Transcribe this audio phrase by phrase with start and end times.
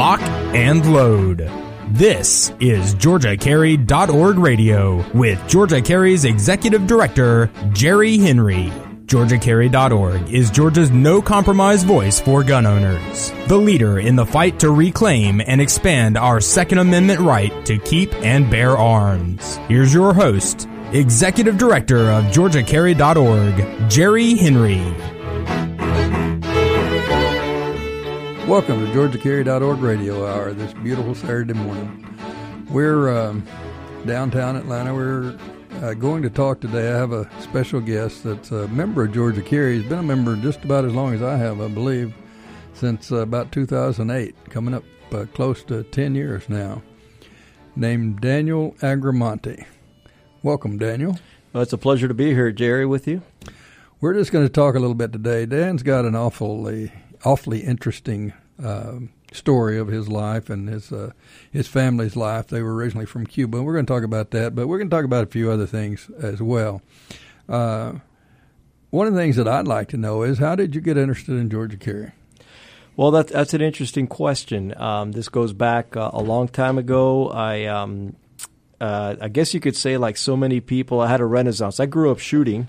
[0.00, 0.22] Lock
[0.54, 1.40] and load.
[1.88, 8.72] This is GeorgiaCarry.org radio with Georgia Carry's Executive Director, Jerry Henry.
[9.04, 13.30] GeorgiaCarry.org is Georgia's no compromise voice for gun owners.
[13.48, 18.14] The leader in the fight to reclaim and expand our Second Amendment right to keep
[18.24, 19.56] and bear arms.
[19.68, 25.19] Here's your host, Executive Director of GeorgiaCarry.org, Jerry Henry.
[28.50, 32.04] Welcome to GeorgiaCarry.org Radio Hour this beautiful Saturday morning.
[32.68, 33.46] We're um,
[34.06, 34.92] downtown Atlanta.
[34.92, 35.38] We're
[35.80, 36.88] uh, going to talk today.
[36.88, 39.78] I have a special guest that's a member of Georgia Carry.
[39.78, 42.12] He's been a member just about as long as I have, I believe,
[42.74, 46.82] since uh, about 2008, coming up uh, close to 10 years now,
[47.76, 49.64] named Daniel Agramonte.
[50.42, 51.20] Welcome, Daniel.
[51.52, 53.22] Well, it's a pleasure to be here, Jerry, with you.
[54.00, 55.46] We're just going to talk a little bit today.
[55.46, 56.90] Dan's got an awfully,
[57.24, 58.98] awfully interesting uh,
[59.32, 61.12] story of his life and his uh,
[61.50, 62.48] his family's life.
[62.48, 64.54] They were originally from Cuba, we're going to talk about that.
[64.54, 66.82] But we're going to talk about a few other things as well.
[67.48, 67.94] Uh,
[68.90, 71.36] one of the things that I'd like to know is how did you get interested
[71.36, 72.12] in Georgia Carry?
[72.96, 74.76] Well, that, that's an interesting question.
[74.76, 77.28] Um, this goes back uh, a long time ago.
[77.28, 78.16] I um,
[78.80, 81.80] uh, I guess you could say, like so many people, I had a renaissance.
[81.80, 82.68] I grew up shooting.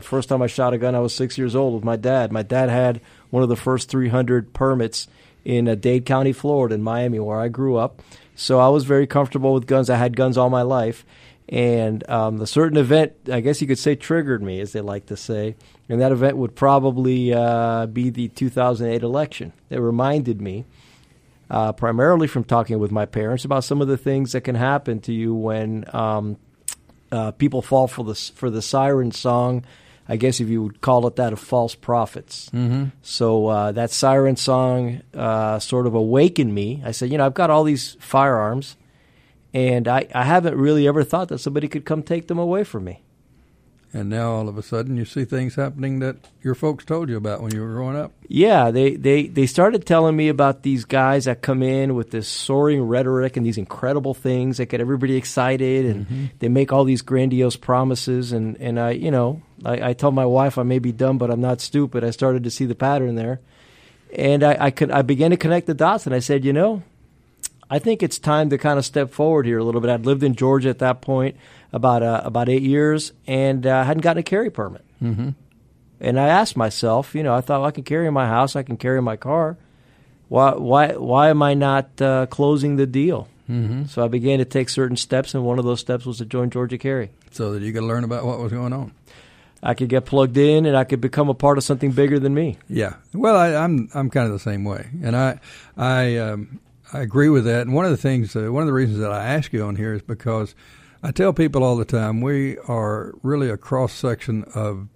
[0.00, 2.32] First time I shot a gun, I was six years old with my dad.
[2.32, 5.06] My dad had one of the first 300 permits
[5.44, 8.02] in uh, Dade County, Florida, in Miami, where I grew up.
[8.34, 9.90] So I was very comfortable with guns.
[9.90, 11.04] I had guns all my life.
[11.48, 15.16] And um, certain event, I guess you could say, triggered me, as they like to
[15.16, 15.56] say.
[15.88, 19.52] And that event would probably uh, be the 2008 election.
[19.68, 20.64] It reminded me,
[21.50, 25.00] uh, primarily from talking with my parents, about some of the things that can happen
[25.00, 26.36] to you when um,
[27.10, 29.64] uh, people fall for the for the siren song
[30.10, 32.50] I guess if you would call it that, of false prophets.
[32.52, 32.86] Mm-hmm.
[33.00, 36.82] So uh, that siren song uh, sort of awakened me.
[36.84, 38.76] I said, you know, I've got all these firearms,
[39.54, 42.84] and I, I haven't really ever thought that somebody could come take them away from
[42.84, 43.04] me.
[43.92, 47.16] And now all of a sudden you see things happening that your folks told you
[47.16, 48.12] about when you were growing up.
[48.28, 52.28] Yeah, they, they, they started telling me about these guys that come in with this
[52.28, 56.24] soaring rhetoric and these incredible things that get everybody excited and mm-hmm.
[56.38, 60.26] they make all these grandiose promises and, and I you know, I, I told my
[60.26, 62.04] wife I may be dumb but I'm not stupid.
[62.04, 63.40] I started to see the pattern there.
[64.16, 66.84] And I, I could I began to connect the dots and I said, you know,
[67.68, 69.90] I think it's time to kind of step forward here a little bit.
[69.90, 71.36] I'd lived in Georgia at that point
[71.72, 74.84] about uh, about eight years and uh, hadn't gotten a carry permit.
[75.02, 75.30] Mm-hmm.
[76.00, 78.62] And I asked myself, you know, I thought well, I can carry my house, I
[78.62, 79.56] can carry my car.
[80.28, 83.28] Why why why am I not uh, closing the deal?
[83.50, 83.86] Mm-hmm.
[83.86, 86.50] So I began to take certain steps, and one of those steps was to join
[86.50, 87.10] Georgia Carry.
[87.32, 88.92] So that you could learn about what was going on.
[89.62, 92.32] I could get plugged in, and I could become a part of something bigger than
[92.32, 92.58] me.
[92.68, 92.94] Yeah.
[93.12, 95.40] Well, I, am I'm, I'm kind of the same way, and I
[95.76, 96.60] I um,
[96.92, 97.62] I agree with that.
[97.62, 99.76] And one of the things, uh, one of the reasons that I ask you on
[99.76, 100.54] here is because
[101.02, 104.88] I tell people all the time we are really a cross section of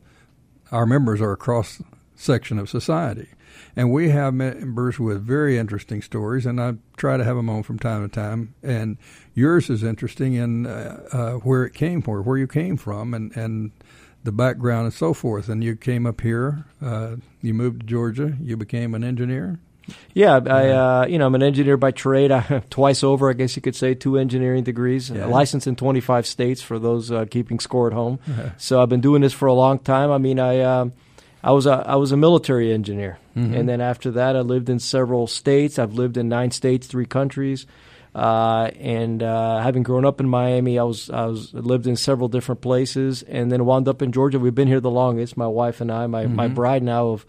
[0.70, 1.80] our members are a cross
[2.14, 3.28] section of society.
[3.76, 7.62] And we have members with very interesting stories, and I try to have them on
[7.62, 8.54] from time to time.
[8.62, 8.98] And
[9.32, 13.34] yours is interesting in uh, uh, where it came from, where you came from, and,
[13.36, 13.70] and
[14.24, 15.48] the background and so forth.
[15.48, 19.58] And you came up here, uh, you moved to Georgia, you became an engineer.
[20.12, 22.30] Yeah, I uh, you know I'm an engineer by trade.
[22.32, 25.26] I, twice over, I guess you could say, two engineering degrees, yeah.
[25.26, 28.18] licensed in 25 states for those uh, keeping score at home.
[28.56, 30.10] So I've been doing this for a long time.
[30.10, 30.86] I mean, I uh,
[31.42, 33.54] I was a I was a military engineer, mm-hmm.
[33.54, 35.78] and then after that, I lived in several states.
[35.78, 37.66] I've lived in nine states, three countries.
[38.14, 42.28] Uh, and uh, having grown up in Miami, I was I was lived in several
[42.28, 44.38] different places, and then wound up in Georgia.
[44.38, 46.06] We've been here the longest, my wife and I.
[46.06, 46.36] My mm-hmm.
[46.36, 47.26] my bride now of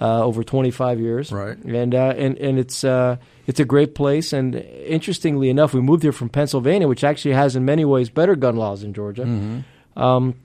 [0.00, 1.30] uh, over 25 years.
[1.30, 1.56] Right.
[1.58, 3.16] And uh, and and it's uh,
[3.46, 4.32] it's a great place.
[4.32, 8.34] And interestingly enough, we moved here from Pennsylvania, which actually has in many ways better
[8.34, 9.24] gun laws than Georgia.
[9.24, 10.00] Mm-hmm.
[10.00, 10.36] Um,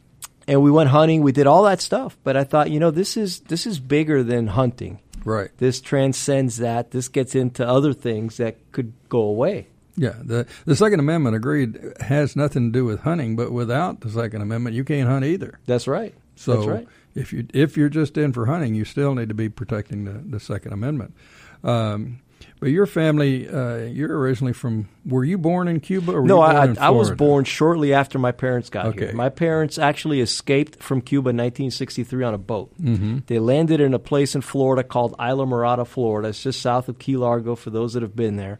[0.47, 1.21] and we went hunting.
[1.21, 2.17] We did all that stuff.
[2.23, 4.99] But I thought, you know, this is this is bigger than hunting.
[5.23, 5.49] Right.
[5.57, 6.91] This transcends that.
[6.91, 9.67] This gets into other things that could go away.
[9.97, 14.09] Yeah, the the Second Amendment agreed has nothing to do with hunting, but without the
[14.09, 15.57] Second Amendment, you can't hunt either.
[15.65, 16.13] That's right.
[16.35, 19.35] So That's right if you if you're just in for hunting, you still need to
[19.35, 21.15] be protecting the, the Second Amendment.
[21.63, 22.19] Um,
[22.59, 24.87] but your family, uh, you're originally from.
[25.05, 26.13] Were you born in Cuba?
[26.13, 29.07] or No, I, I, was born shortly after my parents got okay.
[29.07, 29.13] here.
[29.13, 32.73] My parents actually escaped from Cuba in 1963 on a boat.
[32.81, 33.19] Mm-hmm.
[33.27, 36.29] They landed in a place in Florida called Islamorada, Florida.
[36.29, 38.59] It's just south of Key Largo for those that have been there.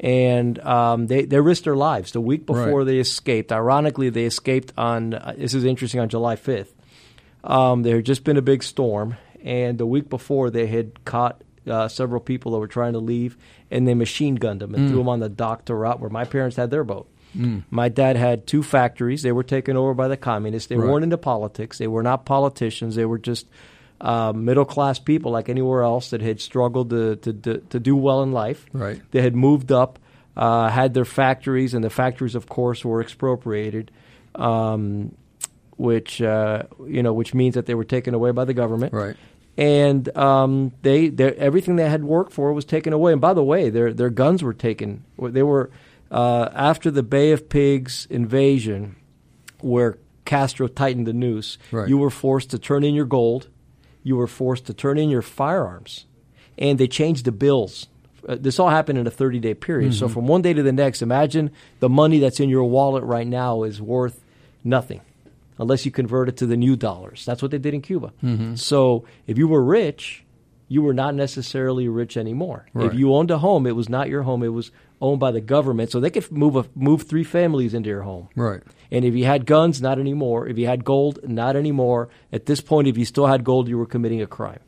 [0.00, 2.84] And um, they, they risked their lives the week before right.
[2.84, 3.52] they escaped.
[3.52, 6.68] Ironically, they escaped on, uh, this is interesting, on July 5th.
[7.44, 11.42] Um, there had just been a big storm, and the week before they had caught
[11.68, 13.36] uh, several people that were trying to leave,
[13.70, 16.24] and they machine gunned them and threw them on the dock to rot where my
[16.24, 17.06] parents had their boat.
[17.70, 19.22] My dad had two factories.
[19.22, 20.68] They were taken over by the communists.
[20.68, 20.88] They Right.
[20.88, 21.78] weren't into politics.
[21.78, 22.94] They were not politicians.
[22.94, 23.46] They were just
[24.00, 27.96] uh, middle class people like anywhere else that had struggled to, to, to, to do
[27.96, 28.64] well in life.
[28.72, 29.00] Right.
[29.10, 29.98] They had moved up,
[30.36, 33.90] uh, had their factories, and the factories, of course, were expropriated,
[34.36, 35.14] um,
[35.76, 38.92] which uh, you know, which means that they were taken away by the government.
[38.92, 39.16] Right.
[39.56, 43.12] And um, they, everything they had worked for was taken away.
[43.12, 45.04] And by the way, their their guns were taken.
[45.18, 45.70] They were
[46.10, 48.96] uh, after the Bay of Pigs invasion,
[49.60, 51.58] where Castro tightened the noose.
[51.70, 51.88] Right.
[51.88, 53.48] You were forced to turn in your gold.
[54.02, 56.06] You were forced to turn in your firearms,
[56.58, 57.86] and they changed the bills.
[58.28, 59.94] Uh, this all happened in a 30 day period.
[59.94, 61.50] So from one day to the next, imagine
[61.80, 64.20] the money that's in your wallet right now is worth
[64.62, 65.00] nothing
[65.58, 67.24] unless you convert it to the new dollars.
[67.24, 68.12] That's what they did in Cuba.
[68.22, 68.54] Mm-hmm.
[68.56, 70.24] So if you were rich,
[70.68, 72.66] you were not necessarily rich anymore.
[72.72, 72.86] Right.
[72.86, 74.70] If you owned a home, it was not your home; it was
[75.00, 75.90] owned by the government.
[75.90, 78.28] So they could move a, move three families into your home.
[78.34, 78.62] Right.
[78.90, 80.48] And if you had guns, not anymore.
[80.48, 82.08] If you had gold, not anymore.
[82.32, 84.60] At this point, if you still had gold, you were committing a crime.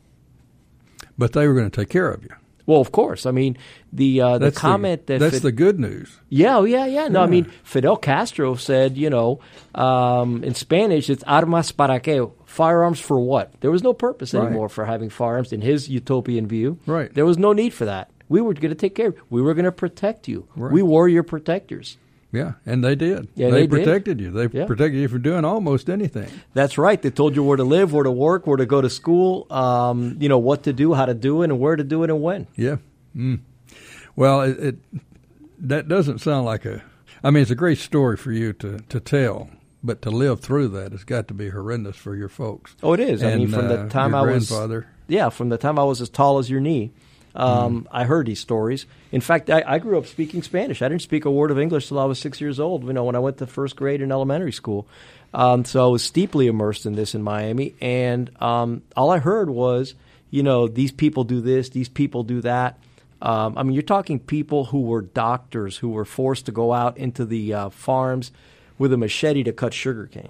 [1.17, 2.29] But they were going to take care of you.
[2.67, 3.25] Well, of course.
[3.25, 3.57] I mean,
[3.91, 6.19] the uh, the comment that that's Fid- the good news.
[6.29, 7.07] yeah, oh, yeah, yeah.
[7.07, 9.39] No, I mean Fidel Castro said, you know,
[9.73, 12.29] um, in Spanish, it's armas para qué?
[12.45, 13.53] Firearms for what?
[13.61, 14.45] There was no purpose Right.
[14.47, 16.77] anymore for having firearms in his utopian view.
[16.85, 17.11] Right.
[17.13, 18.11] There was no need for that.
[18.29, 19.07] We were going to take care.
[19.09, 20.47] of We were going to protect you.
[20.55, 20.71] Right.
[20.73, 21.97] We were your protectors.
[22.37, 23.27] Yeah, and they did.
[23.35, 23.69] Yeah, they, they did.
[23.71, 24.31] protected you.
[24.31, 24.65] They Yeah.
[24.65, 26.29] protected you from doing almost anything.
[26.53, 27.01] That's right.
[27.01, 30.17] They told you where to live, where to work, where to go to school, um,
[30.19, 32.21] you know, what to do, how to do it, and where to do it and
[32.21, 32.47] when.
[32.55, 32.77] Yeah.
[33.15, 33.39] Mm.
[34.15, 34.75] Well, it, it
[35.59, 36.83] that doesn't sound like a.
[37.23, 39.49] I mean, it's a great story for you to to tell,
[39.83, 42.75] but to live through that has got to be horrendous for your folks.
[42.83, 43.23] Oh, it is.
[43.23, 44.87] I mean, from the uh, time I was grandfather.
[45.07, 46.91] yeah, from the time I was as tall as your knee,
[47.37, 48.87] um, I heard these stories.
[49.11, 50.81] In fact, I, I grew up speaking Spanish.
[50.81, 52.83] I didn't speak a word of English till I was six years old.
[52.85, 54.87] You know, when I went to first grade in elementary school,
[55.33, 59.49] um, so I was steeply immersed in this in Miami, and um, all I heard
[59.51, 59.93] was,
[60.31, 62.79] you know, these people do this, these people do that.
[63.21, 66.97] Um, I mean, you're talking people who were doctors who were forced to go out
[66.97, 68.31] into the uh, farms
[68.77, 70.29] with a machete to cut sugarcane.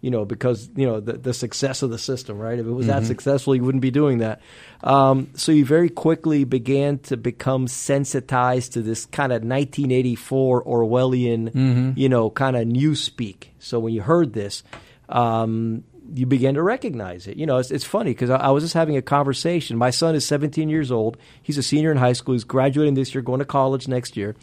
[0.00, 2.58] You know, because you know the, the success of the system, right?
[2.58, 4.40] If it was that successful, you wouldn't be doing that.
[4.82, 11.54] Um, so you very quickly began to become sensitized to this kind of 1984 Orwellian,
[11.96, 13.48] you know, kind of newspeak.
[13.58, 14.62] So when you heard this,
[15.08, 17.36] um, you began to recognize it.
[17.36, 19.78] You know, it's, it's funny because I, I was just having a conversation.
[19.78, 21.16] My son is 17 years old.
[21.42, 22.34] He's a senior in high school.
[22.34, 24.36] He's graduating this year, going to college next year.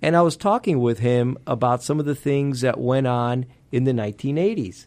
[0.00, 3.84] And I was talking with him about some of the things that went on in
[3.84, 4.86] the 1980s.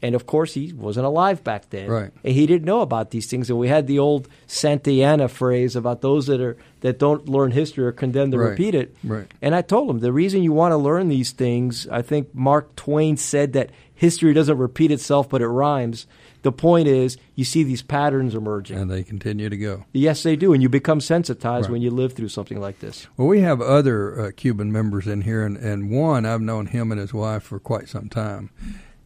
[0.00, 1.88] And of course, he wasn't alive back then.
[1.88, 2.10] Right.
[2.22, 3.50] And he didn't know about these things.
[3.50, 7.84] And we had the old Santayana phrase about those that are that don't learn history
[7.84, 8.50] are condemned to Right.
[8.50, 8.94] repeat it.
[9.02, 9.26] Right.
[9.42, 12.76] And I told him the reason you want to learn these things, I think Mark
[12.76, 16.06] Twain said that history doesn't repeat itself, but it rhymes.
[16.42, 18.78] The point is, you see these patterns emerging.
[18.78, 19.84] and they continue to go.
[19.92, 21.72] yes, they do, and you become sensitized Right.
[21.72, 23.06] when you live through something like this.
[23.16, 26.92] Well, we have other uh, Cuban members in here, and, and one I've known him
[26.92, 28.50] and his wife for quite some time,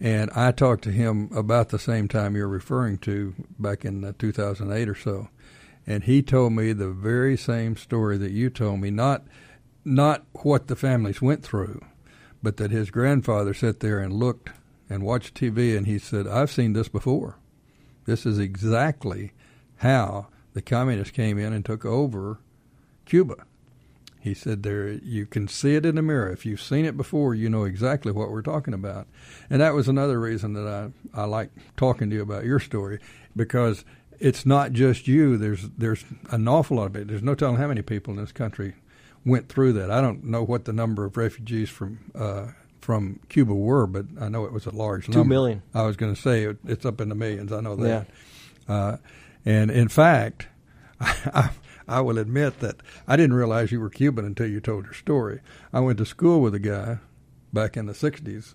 [0.01, 4.13] and I talked to him about the same time you're referring to, back in uh,
[4.19, 5.29] 2008 or so,
[5.87, 9.25] and he told me the very same story that you told me, not
[9.85, 11.81] not what the families went through,
[12.43, 14.51] but that his grandfather sat there and looked
[14.93, 17.39] and watched TV, and he said, "I've seen this before.
[18.05, 19.33] This is exactly
[19.77, 22.39] how the communists came in and took over
[23.05, 23.37] Cuba."
[24.23, 26.31] He said there you can see it in the mirror.
[26.31, 29.09] If you've seen it before, you know exactly what we're talking about.
[29.51, 33.01] And that was another reason that I, I like talking to you about your story
[33.35, 33.85] because
[34.21, 35.37] it's not just you.
[35.37, 37.09] There's there's an awful lot of it.
[37.09, 38.75] There's no telling how many people in this country
[39.25, 39.91] went through that.
[39.91, 42.49] I don't know what the number of refugees from uh,
[42.83, 45.29] from Cuba were, but I know it was a large Two number.
[45.29, 45.63] million.
[45.73, 47.53] I was going to say it, it's up in the millions.
[47.53, 48.09] I know that.
[48.69, 48.97] Uh,
[49.45, 50.49] and in fact,
[51.01, 51.51] I,
[51.89, 55.41] I will admit that I didn't realize you were Cuban until you told your story.
[55.73, 56.99] I went to school with a guy
[57.53, 58.55] back in the 60s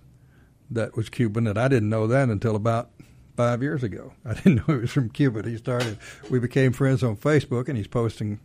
[0.69, 2.89] that was Cuban, and I didn't know that until about
[3.37, 4.11] five years ago.
[4.25, 5.47] I didn't know he was from Cuba.
[5.47, 5.97] He started,
[6.29, 8.39] we became friends on Facebook, and he's posting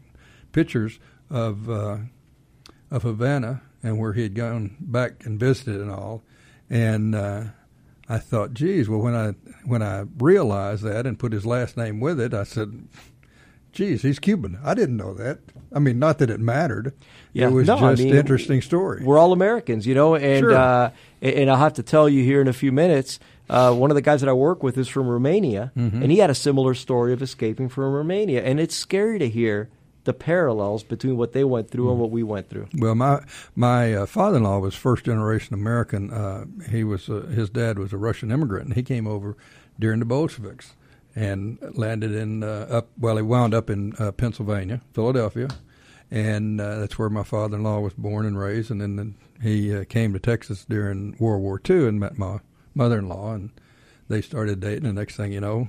[0.52, 1.96] pictures of uh,
[2.90, 6.22] of Havana and where he had gone back and visited and all.
[6.70, 7.44] And uh,
[8.08, 9.34] I thought, geez, well, when I
[9.64, 12.86] when I realized that and put his last name with it, I said,
[13.72, 14.58] geez, he's Cuban.
[14.64, 15.38] I didn't know that.
[15.74, 16.92] I mean, not that it mattered.
[17.32, 17.48] Yeah.
[17.48, 19.02] It was No, I just mean, interesting story.
[19.04, 20.52] We're all Americans, you know, and Sure.
[20.54, 23.18] uh, and I'll have to tell you here in a few minutes.
[23.50, 26.30] Uh, one of the guys that I work with is from Romania, and he had
[26.30, 28.42] a similar story of escaping from Romania.
[28.42, 29.68] And it's scary to hear
[30.04, 32.68] the parallels between what they went through and what we went through.
[32.74, 33.22] Well, my
[33.54, 36.10] my uh, father-in-law was first generation American.
[36.10, 39.36] Uh, he was uh, his dad was a Russian immigrant, and he came over
[39.78, 40.74] during the Bolsheviks
[41.14, 42.88] and landed in uh, up.
[42.98, 45.48] Well, he wound up in uh, Pennsylvania, Philadelphia,
[46.10, 48.70] and uh, that's where my father-in-law was born and raised.
[48.70, 52.38] And then, he uh, came to Texas during World War II and met my
[52.74, 53.50] mother-in-law, and
[54.08, 54.86] they started dating.
[54.86, 55.68] And next thing you know,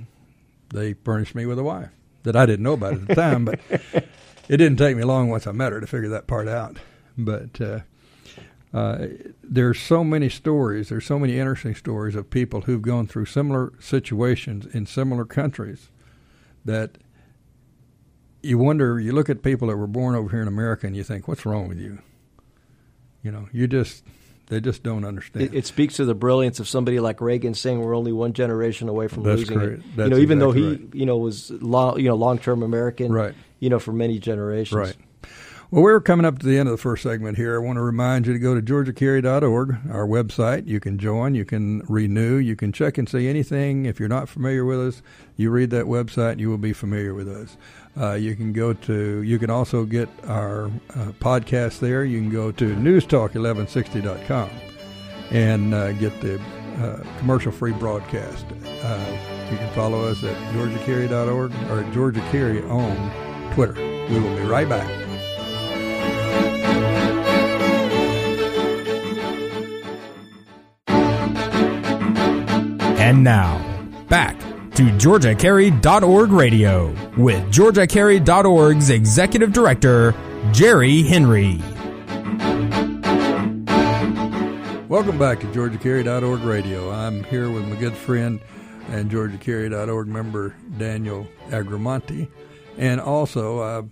[0.70, 1.90] they furnished me with a wife
[2.24, 5.48] that I didn't know about at the time, but it didn't take me long once
[5.48, 6.78] I met her to figure that part out.
[7.18, 7.80] But uh,
[8.74, 9.08] uh,
[9.44, 10.90] there's so many stories.
[10.90, 15.90] There's so many interesting stories of people who've gone through similar situations in similar countries
[16.66, 16.98] that
[18.42, 19.00] you wonder.
[19.00, 21.46] You look at people that were born over here in America, and you think, "What's
[21.46, 22.00] wrong with you?"
[23.22, 24.04] You know, you just
[24.48, 25.46] they just don't understand.
[25.46, 28.90] It, it speaks to the brilliance of somebody like Reagan saying we're only one generation
[28.90, 29.80] away from That's losing correct.
[29.80, 29.96] it.
[29.96, 30.82] That's you know, even though he, right.
[30.94, 33.34] you know, was long, you know, long-term American, Right.
[33.60, 34.96] You know, for many generations, Right.
[35.74, 37.56] Well, we're coming up to the end of the first segment here.
[37.56, 40.68] I want to remind you to go to georgiacarry.org, our website.
[40.68, 43.88] You can join, you can renew, you can check and see anything.
[43.88, 45.02] If you're not familiar with us,
[45.36, 47.58] you read that website, you will be familiar with us.
[47.96, 52.04] Uh, you can go to, you can also get our uh, podcast there.
[52.04, 54.50] You can go to newstalk1160.com
[55.30, 56.42] and uh, get the
[56.78, 58.46] uh, commercial free broadcast.
[58.84, 59.18] Uh,
[59.52, 63.76] you can follow us at georgiacarry.org or Georgia Carry on Twitter.
[64.10, 64.90] We will be right back.
[73.00, 73.62] And now,
[74.08, 74.43] back
[74.76, 80.16] to GeorgiaCarry.org radio with GeorgiaCarry.org's Executive Director,
[80.52, 81.60] Jerry Henry.
[84.88, 86.92] Welcome back to GeorgiaCarry.org radio.
[86.92, 88.40] I'm here with my good friend
[88.90, 92.28] and GeorgiaCarry.org member Daniel Agramonte.
[92.78, 93.84] And also, I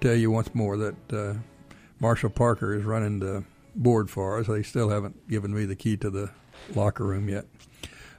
[0.00, 1.34] tell you once more that uh,
[2.00, 4.46] Marshall Parker is running the board for us.
[4.46, 6.30] They still haven't given me the key to the
[6.74, 7.44] locker room yet.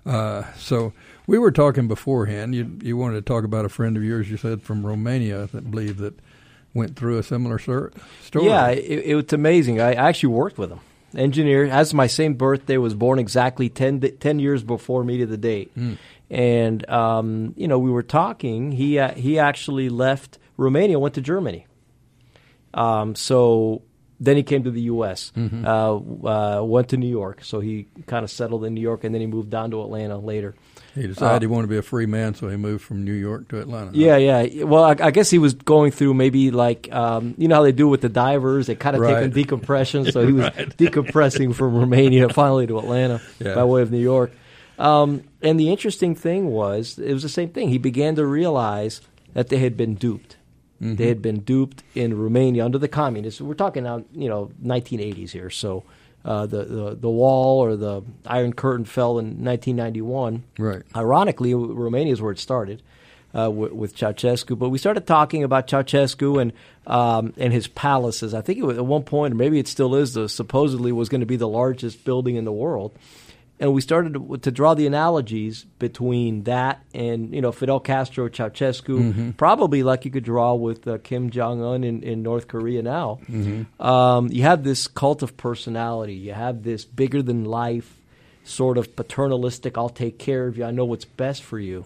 [0.06, 0.94] Uh, so
[1.28, 2.56] we were talking beforehand.
[2.56, 4.30] You you wanted to talk about a friend of yours.
[4.30, 6.20] You said from Romania that believe that
[6.74, 7.92] went through a similar sor-
[8.22, 8.46] story.
[8.48, 9.80] Yeah, it, it was amazing.
[9.80, 10.80] I actually worked with him.
[11.16, 15.38] Engineer, has my same birthday, was born exactly 10, 10 years before me to the
[15.38, 15.72] date.
[16.30, 18.74] And, um, you know, we were talking.
[18.74, 21.68] He, uh, he actually left Romania, went to Germany.
[22.74, 23.84] Um, so
[24.20, 27.46] then he came to the U.S., uh, uh, went to New York.
[27.46, 30.18] So he kind of settled in New York, and then he moved down to Atlanta
[30.18, 30.56] later.
[30.96, 33.50] He decided he wanted to be a free man, so he moved from New York
[33.50, 33.92] to Atlanta.
[33.94, 34.64] Yeah, yeah.
[34.64, 37.74] Well, I, I guess he was going through maybe like um, you know how they
[37.74, 38.68] do with the divers.
[38.68, 39.22] They kind of take Right.
[39.22, 40.10] them decompression.
[40.12, 40.46] So he was
[40.80, 43.56] decompressing from Romania finally to Atlanta Yeah.
[43.56, 44.32] by way of New York.
[44.80, 47.70] Um, and the interesting thing was, it was the same thing.
[47.70, 49.02] He began to realize
[49.34, 50.38] that they had been duped.
[50.82, 50.96] Mm-hmm.
[50.96, 53.40] They had been duped in Romania under the communists.
[53.40, 55.50] We're talking now, you know, 1980s here.
[55.50, 55.84] So
[56.26, 60.44] uh, the, the the wall or the Iron Curtain fell in 1991.
[60.58, 60.82] Right.
[60.96, 62.82] Ironically, Romania is where it started
[63.38, 64.58] uh, with, with Ceausescu.
[64.58, 66.54] But we started talking about Ceausescu and
[66.88, 68.34] um, and his palaces.
[68.34, 71.10] I think it was at one point, or maybe it still is, the supposedly was
[71.10, 72.98] going to be the largest building in the world.
[73.58, 78.28] And we started to, to draw the analogies between that and you know Fidel Castro,
[78.28, 82.82] Ceausescu, probably like you could draw with uh, Kim Jong Un in, in North Korea
[82.82, 83.20] now.
[83.80, 86.16] Um, you have this cult of personality.
[86.16, 87.96] You have this bigger than life
[88.44, 89.78] sort of paternalistic.
[89.78, 90.66] I'll take care of you.
[90.66, 91.84] I know what's best for you.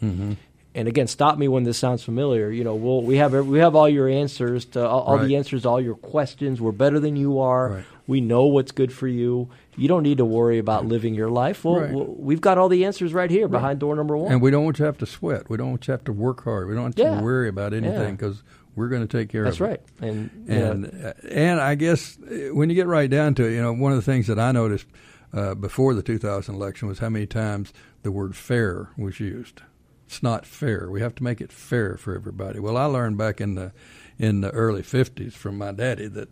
[0.75, 2.51] And again, stop me when this sounds familiar.
[2.51, 5.27] You know, we'll, we have we have all your answers to all, all Right.
[5.27, 6.61] the answers all your questions.
[6.61, 7.69] We're better than you are.
[7.69, 7.83] Right.
[8.07, 9.49] We know what's good for you.
[9.79, 11.63] You don't need to worry about living your life.
[11.63, 12.19] Well, Right.
[12.19, 14.31] we've got all the answers right here behind door number one.
[14.31, 15.50] And we don't want you to have to sweat.
[15.50, 16.67] We don't want you to have to work hard.
[16.67, 17.17] We don't want you Yeah.
[17.17, 18.12] to worry about anything Yeah.
[18.12, 18.43] because
[18.75, 19.69] we're going to take care That's of it.
[19.69, 19.81] right.
[20.09, 23.51] And, you And uh, and I guess uh, when you get right down to it,
[23.53, 24.86] you know, one of the things that I noticed
[25.33, 27.71] uh, before the 2000 election was how many times
[28.03, 29.62] the word fair was used.
[30.07, 30.89] It's not fair.
[30.89, 32.59] We have to make it fair for everybody.
[32.59, 33.71] Well, I learned back in the
[34.17, 36.29] in the early 50s from my daddy that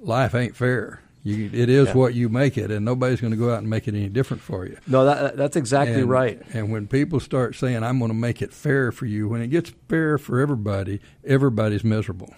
[0.00, 1.00] life ain't fair.
[1.26, 1.94] You, it is Yeah.
[1.94, 4.42] what you make it, and nobody's going to go out and make it any different
[4.42, 4.76] for you.
[4.86, 6.40] no, that, that's exactly And- right.
[6.52, 9.48] And when people start saying, "I'm going to make it fair for you," when it
[9.48, 12.34] gets fair for everybody, everybody's miserable.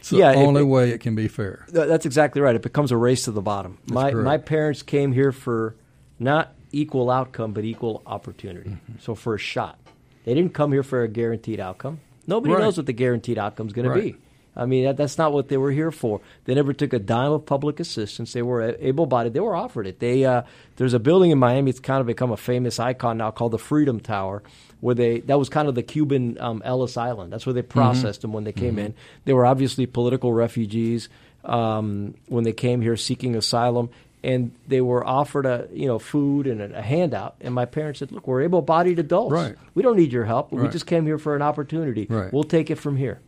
[0.00, 1.66] It's the Yeah, only it- way it can be fair.
[1.68, 2.56] That's exactly right.
[2.56, 3.76] It becomes a race to the bottom.
[3.86, 4.24] my correct.
[4.24, 5.74] my parents came here for
[6.18, 8.70] not equal outcome, but equal opportunity.
[8.70, 8.92] Mm-hmm.
[9.00, 9.78] So for a shot,
[10.24, 12.00] they didn't come here for a guaranteed outcome.
[12.26, 12.62] Nobody Right.
[12.62, 13.96] knows what the guaranteed outcome is going Right.
[13.96, 14.16] to be.
[14.54, 16.20] I mean, that, that's not what they were here for.
[16.44, 18.32] They never took a dime of public assistance.
[18.32, 19.32] They were able-bodied.
[19.32, 19.98] They were offered it.
[19.98, 20.42] They uh,
[20.76, 21.70] there's a building in Miami.
[21.70, 24.42] It's kind of become a famous icon now called the Freedom Tower,
[24.80, 27.32] where they that was kind of the Cuban um, Ellis Island.
[27.32, 28.28] That's where they processed mm-hmm.
[28.28, 28.86] them when they came mm-hmm.
[28.86, 28.94] in.
[29.24, 31.08] They were obviously political refugees
[31.44, 33.88] um, when they came here seeking asylum,
[34.22, 37.36] and they were offered a you know food and a, a handout.
[37.40, 39.32] And my parents said, "Look, we're able-bodied adults.
[39.32, 39.56] Right.
[39.74, 40.52] We don't need your help.
[40.52, 40.64] Right.
[40.64, 42.06] We just came here for an opportunity.
[42.10, 42.30] Right.
[42.30, 43.18] We'll take it from here."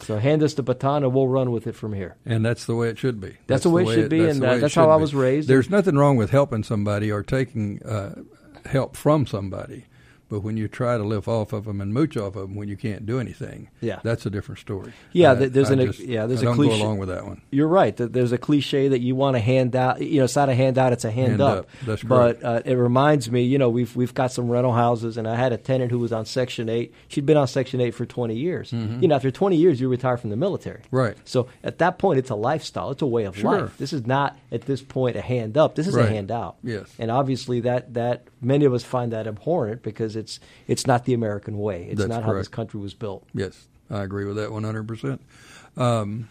[0.00, 2.16] So hand us the baton and we'll run with it from here.
[2.24, 3.28] And that's the way it should be.
[3.28, 5.48] That's, that's the way it should be, and that's how I was raised.
[5.48, 8.22] There's nothing wrong with helping somebody or taking uh,
[8.66, 9.86] help from somebody.
[10.28, 12.68] But when you try to live off of them and mooch off of them when
[12.68, 14.92] you can't do anything, yeah, that's a different story.
[15.12, 16.78] Yeah, there's I an just, yeah, there's I a cliche.
[16.78, 17.42] go along with that one.
[17.50, 17.96] You're right.
[17.96, 20.00] There's a cliche that you want to hand out.
[20.02, 21.58] You know, it's not a handout; it's a hand, hand up.
[21.58, 21.68] up.
[21.84, 22.40] That's correct.
[22.40, 25.36] But uh, it reminds me, you know, we've we've got some rental houses, and I
[25.36, 26.92] had a tenant who was on Section Eight.
[27.08, 28.72] She'd been on Section Eight for 20 years.
[28.72, 29.02] Mm-hmm.
[29.02, 30.82] You know, after 20 years, you retire from the military.
[30.90, 31.16] Right.
[31.24, 32.90] So at that point, it's a lifestyle.
[32.90, 33.60] It's a way of sure.
[33.60, 33.78] life.
[33.78, 35.76] This is not at this point a hand up.
[35.76, 36.06] This is right.
[36.06, 36.56] a handout.
[36.62, 36.92] Yes.
[36.98, 41.14] And obviously, that that many of us find that abhorrent because it's it's not the
[41.14, 41.86] American way.
[41.90, 42.26] It's That's not correct.
[42.26, 43.26] how this country was built.
[43.34, 45.18] Yes, I agree with that 100%.
[45.76, 46.28] Um,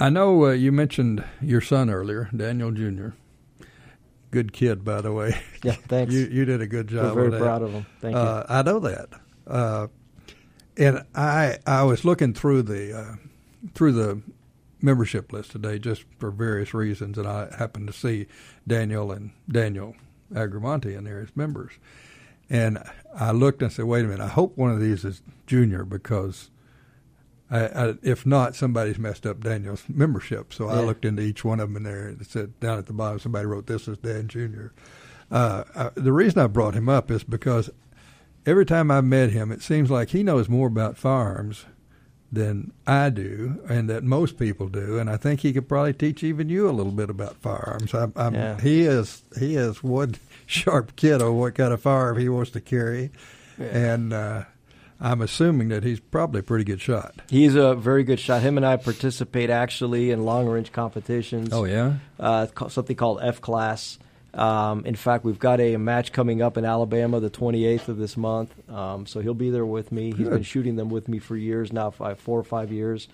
[0.00, 3.08] I know uh, you mentioned your son earlier, Daniel Jr.
[4.30, 5.40] Good kid, by the way.
[5.62, 6.12] Yeah, thanks.
[6.14, 7.14] you, you did a good job.
[7.14, 7.86] We're very proud of him.
[8.00, 8.54] Thank uh, you.
[8.54, 9.08] I know that.
[9.46, 9.86] Uh,
[10.76, 13.14] and I I was looking through the uh,
[13.74, 14.22] through the
[14.82, 18.26] membership list today just for various reasons, and I happened to see
[18.66, 19.94] Daniel and Daniel
[20.32, 21.72] Agramonte in there as members.
[22.50, 22.78] And
[23.14, 25.84] I looked and I said, wait a minute, I hope one of these is junior
[25.84, 26.50] because
[27.50, 30.52] I, I, if not, somebody's messed up Daniel's membership.
[30.52, 30.78] So yeah.
[30.78, 33.18] I looked into each one of them, and there it said down at the bottom,
[33.18, 34.68] somebody wrote this is Dan Jr.
[35.30, 37.70] Uh, I, the reason I brought him up is because
[38.46, 41.64] every time I've met him, it seems like he knows more about firearms
[42.32, 44.98] than I do, and that most people do.
[44.98, 47.94] And I think he could probably teach even you a little bit about firearms.
[47.94, 48.60] I'm, yeah.
[48.60, 52.60] He is he is one sharp kid on what kind of firearm he wants to
[52.60, 53.10] carry,
[53.58, 53.66] yeah.
[53.66, 54.44] and uh,
[55.00, 57.14] I'm assuming that he's probably a pretty good shot.
[57.28, 58.42] He's a very good shot.
[58.42, 61.50] Him and I participate actually in long range competitions.
[61.52, 63.98] Oh yeah, uh, something called F class.
[64.34, 68.16] Um, in fact, we've got a match coming up in Alabama the 28th of this
[68.16, 68.52] month.
[68.68, 70.06] Um, so he'll be there with me.
[70.06, 70.30] He's Good.
[70.30, 73.06] been shooting them with me for years now, five, four or five years.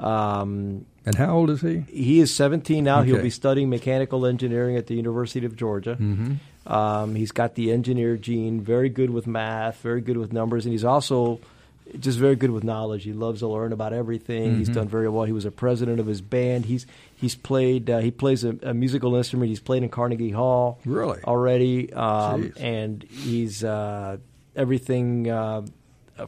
[0.00, 1.84] Um, and how old is he?
[1.88, 3.00] He is 17 now.
[3.00, 3.10] Okay.
[3.10, 5.96] He'll be studying mechanical engineering at the University of Georgia.
[6.00, 6.72] Mm-hmm.
[6.72, 10.72] Um, he's got the engineer gene, very good with math, very good with numbers, and
[10.72, 11.40] he's also
[11.98, 13.04] just very good with knowledge.
[13.04, 14.50] He loves to learn about everything.
[14.50, 14.58] Mm-hmm.
[14.58, 15.24] He's done very well.
[15.24, 16.64] He was a president of his band.
[16.64, 16.86] He's
[17.16, 17.90] he's played.
[17.90, 19.50] Uh, he plays a, a, musical instrument.
[19.50, 24.16] He's played in Carnegie Hall really already, um, and he's uh,
[24.56, 25.62] everything uh,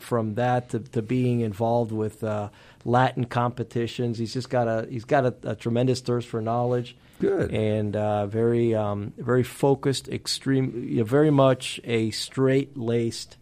[0.01, 2.51] from that to, to, being involved with uh,
[2.87, 4.17] Latin competitions.
[4.17, 6.97] He's just got a he's got a, a tremendous thirst for knowledge.
[7.19, 13.37] Good and uh, very um, very focused, extreme, you know, very much a straight laced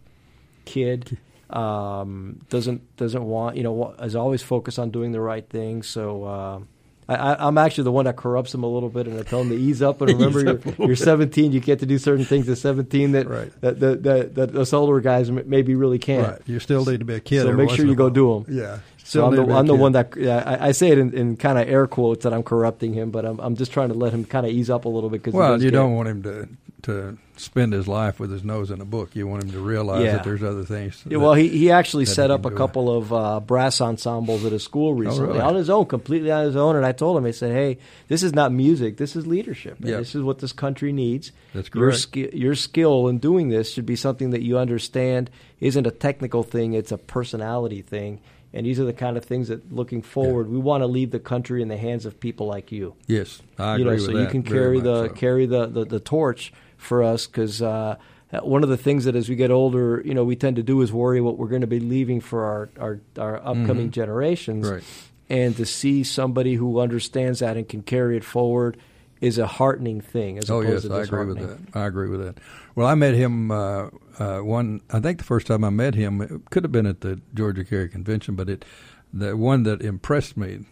[0.65, 1.17] kid.
[1.49, 5.83] Um, doesn't doesn't want you know is always focused on doing the right thing.
[5.83, 6.59] So uh,
[7.07, 9.49] I, am actually the one that corrupts him a little bit, and I tell him
[9.49, 10.01] to ease up.
[10.01, 11.51] And remember, you're, you're 17.
[11.51, 13.61] You get to do certain things at 17 that right.
[13.61, 16.27] that, that, that, that us older guys maybe really can't.
[16.27, 16.41] Right.
[16.47, 17.43] You still need to be a kid.
[17.43, 18.55] So make sure you go do them.
[18.55, 18.79] Yeah.
[19.05, 21.59] So I'm the, I'm the one that yeah, I, I, say it in, in kind
[21.59, 24.25] of air quotes that I'm corrupting him, but I'm, I'm just trying to let him
[24.25, 25.23] kind of ease up a little bit.
[25.23, 26.49] Cause well, you don't want him to
[26.85, 29.15] to spend his life with his nose in a book.
[29.15, 30.13] You want him to realize yeah.
[30.13, 31.03] that there's other things.
[31.07, 34.53] Yeah, well, he he actually set he up a couple of uh, brass ensembles at
[34.53, 35.39] a school recently oh, really?
[35.41, 36.75] on his own, completely on his own.
[36.75, 38.97] And I told him, I said, "Hey, this is not music.
[38.97, 39.77] This is leadership.
[39.81, 39.99] Yep.
[39.99, 41.31] This is what this country needs.
[41.53, 41.99] That's your correct.
[41.99, 46.41] ski- your skill in doing this should be something that you understand isn't a technical
[46.41, 46.73] thing.
[46.73, 48.19] It's a personality thing."
[48.55, 50.53] And these are the kind of things that, looking forward, yeah.
[50.53, 52.95] we want to leave the country in the hands of people like you.
[53.05, 54.21] Yes, I you agree know, with so that.
[54.21, 55.13] you can carry the so.
[55.13, 57.97] carry the, the, the torch for us because uh,
[58.41, 60.81] one of the things that as we get older, you know, we tend to do
[60.81, 63.91] is worry what we're going to be leaving for our our, our upcoming Mhm.
[63.91, 64.69] generations.
[64.69, 64.83] Right.
[65.29, 68.77] And to see somebody who understands that and can carry it forward
[69.21, 70.37] is a heartening thing.
[70.37, 71.77] As Oh opposed yes, to I agree with that.
[71.77, 72.37] I agree with that.
[72.75, 73.87] Well, I met him uh,
[74.19, 74.81] uh, one.
[74.91, 77.63] I think the first time I met him, it could have been at the Georgia
[77.63, 78.65] Carry Convention, but it
[79.13, 80.65] the one that impressed me,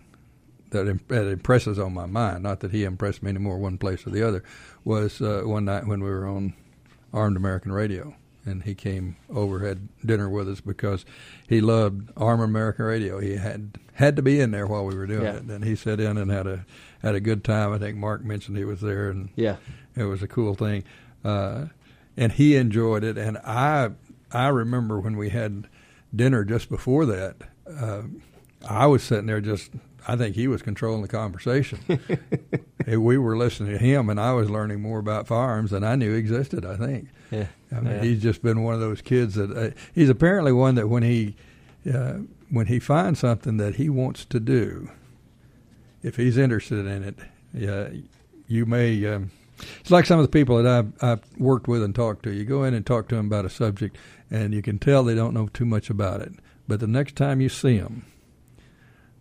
[0.71, 4.05] that, imp- that impresses on my mind, not that he impressed me anymore one place
[4.05, 4.43] or the other,
[4.83, 6.53] was uh, one night when we were on
[7.13, 8.13] Armed American Radio,
[8.45, 11.05] and he came over had dinner with us because
[11.47, 13.19] he loved Armed American Radio.
[13.19, 15.35] He had had to be in there while we were doing Yeah.
[15.35, 16.65] it, and he sat in and had a
[17.03, 17.71] had a good time.
[17.73, 19.57] I think Mark mentioned he was there, and Yeah.
[19.95, 20.83] it was a cool thing,
[21.23, 21.65] uh,
[22.17, 23.17] and he enjoyed it.
[23.17, 23.91] And I
[24.31, 25.67] I remember when we had
[26.15, 27.35] dinner just before that.
[27.69, 28.03] Uh,
[28.67, 29.71] I was sitting there just.
[30.05, 31.79] I think he was controlling the conversation.
[32.87, 36.13] we were listening to him, and I was learning more about firearms than I knew
[36.13, 36.65] existed.
[36.65, 37.07] I think.
[37.31, 37.47] Yeah.
[37.71, 38.01] I mean, Yeah.
[38.03, 41.35] he's just been one of those kids that uh, he's apparently one that when he
[41.91, 44.89] uh, when he finds something that he wants to do,
[46.03, 47.19] if he's interested in it,
[47.53, 47.89] yeah,
[48.47, 49.05] you may.
[49.05, 49.31] Um,
[49.79, 52.31] it's like some of the people that I've, I've worked with and talked to.
[52.31, 53.97] You go in and talk to them about a subject,
[54.29, 56.33] and you can tell they don't know too much about it.
[56.67, 58.05] But the next time you see them,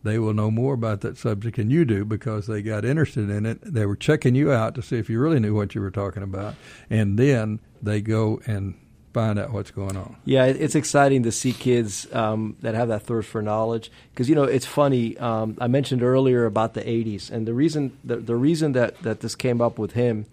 [0.03, 3.47] they will know more about that subject than you do because they got interested in
[3.47, 3.59] it.
[3.63, 6.23] They were checking you out to see if you really knew what you were talking
[6.23, 6.55] about,
[6.91, 8.75] and then they go and
[9.13, 10.17] find out what's going on.
[10.25, 13.91] Yeah, it's exciting to see kids um, that have that thirst for knowledge.
[14.13, 15.17] Because you know, it's funny.
[15.19, 19.21] Um, I mentioned earlier about the '80s, and the reason the, the reason that that
[19.21, 20.27] this came up with him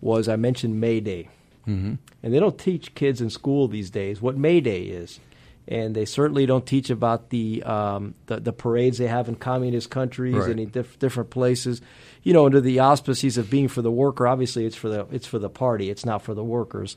[0.00, 1.28] was I mentioned May Day,
[1.66, 1.94] Mm-hmm.
[2.22, 5.20] and they don't teach kids in school these days what May Day is,
[5.68, 9.90] and they certainly don't teach about the um, the, the parades they have in communist
[9.90, 10.50] countries Right.
[10.50, 11.82] and in diff- different places.
[12.22, 14.26] You know, under the auspices of being for the worker.
[14.26, 15.90] Obviously, it's for the it's for the party.
[15.90, 16.96] It's not for the workers.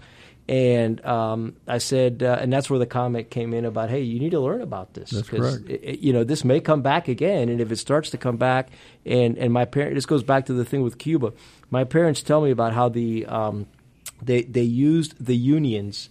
[0.50, 4.20] And um, I said, uh, and that's where the comment came in about, hey, you
[4.20, 5.12] need to learn about this.
[5.12, 5.70] That's 'cause correct.
[5.70, 8.36] it- it- you know, this may come back again, and if it starts to come
[8.36, 8.70] back,
[9.06, 11.32] and and my parent, this goes back to the thing with Cuba.
[11.70, 13.68] My parents tell me about how the um,
[14.22, 16.10] they they used the unions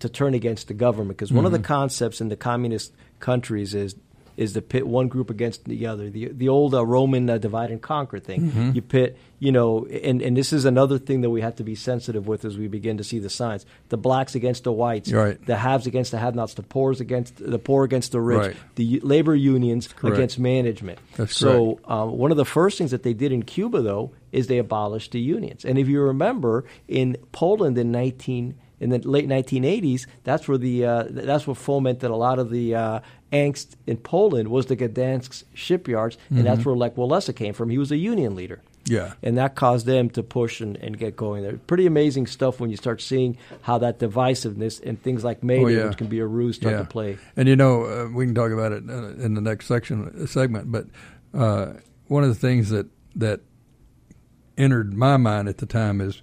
[0.00, 3.94] to turn against the government because one of the concepts in the communist countries is
[4.36, 6.10] is to pit one group against the other.
[6.10, 8.72] The the old uh, Roman uh, divide and conquer thing.
[8.74, 11.74] You pit, you know, and and this is another thing that we have to be
[11.74, 13.64] sensitive with as we begin to see the signs.
[13.90, 15.44] The blacks against the whites, Right.
[15.46, 18.56] the haves against the have-nots, the poor against the poor against the rich, Right.
[18.74, 20.16] the labor unions correct.
[20.16, 20.98] against management.
[21.16, 24.48] That's so um, one of the first things that they did in Cuba, though, is
[24.48, 25.64] they abolished the unions.
[25.64, 30.84] And if you remember, in Poland in 19 in the late 1980s, that's where the
[30.84, 33.00] uh, that's what fomented a lot of the uh,
[33.32, 36.46] angst in Poland was the Gdansk shipyards, and Mm-hmm.
[36.48, 37.70] that's where Lech Walesa came from.
[37.70, 38.60] He was a union leader.
[38.86, 39.14] Yeah.
[39.22, 41.56] And that caused them to push and, and get going there.
[41.56, 45.68] Pretty amazing stuff when you start seeing how that divisiveness and things like Mayday, Oh,
[45.68, 45.86] yeah.
[45.88, 47.16] which can be a ruse, start to play.
[47.34, 50.70] And you know, uh, we can talk about it uh, in the next section segment.
[50.70, 50.84] But
[51.32, 51.66] uh,
[52.08, 53.40] one of the things that that
[54.58, 56.20] entered my mind at the time is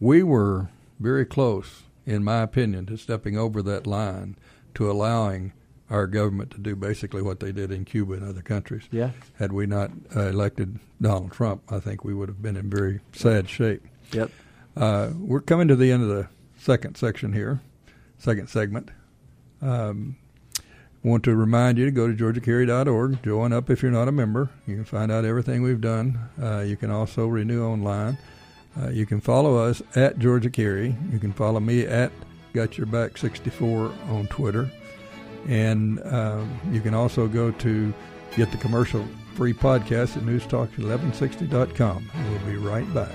[0.00, 0.68] we were
[1.00, 4.36] very close, in my opinion, to stepping over that line
[4.74, 5.52] to allowing
[5.90, 8.84] our government to do basically what they did in Cuba and other countries.
[8.90, 9.10] Yeah.
[9.38, 13.00] Had we not uh, elected Donald Trump, I think we would have been in very
[13.12, 13.82] sad shape.
[14.12, 14.30] Yep.
[14.76, 17.60] Uh, we're coming to the end of the second section here,
[18.18, 18.90] second segment.
[19.60, 20.16] Um,
[21.02, 24.50] want to remind you to go to georgiacarry.org, join up if you're not a member.
[24.66, 26.18] You can find out everything we've done.
[26.40, 28.16] Uh, you can also renew online.
[28.80, 30.96] Uh, you can follow us at Georgia Carry.
[31.10, 32.10] You can follow me at
[32.52, 34.70] Got Your Back 64 on Twitter.
[35.48, 37.92] And um, you can also go to
[38.36, 42.10] get the commercial free podcast at newstalk1160.com.
[42.30, 43.12] We'll be right back.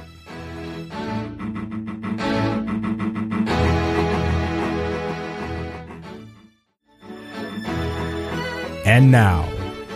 [8.86, 9.48] And now,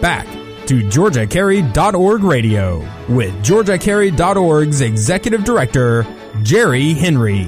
[0.02, 0.28] back
[0.72, 2.78] to GeorgiaCarry.org radio
[3.10, 6.08] with GeorgiaCarry.org's Executive Director,
[6.44, 7.46] Jerry Henry.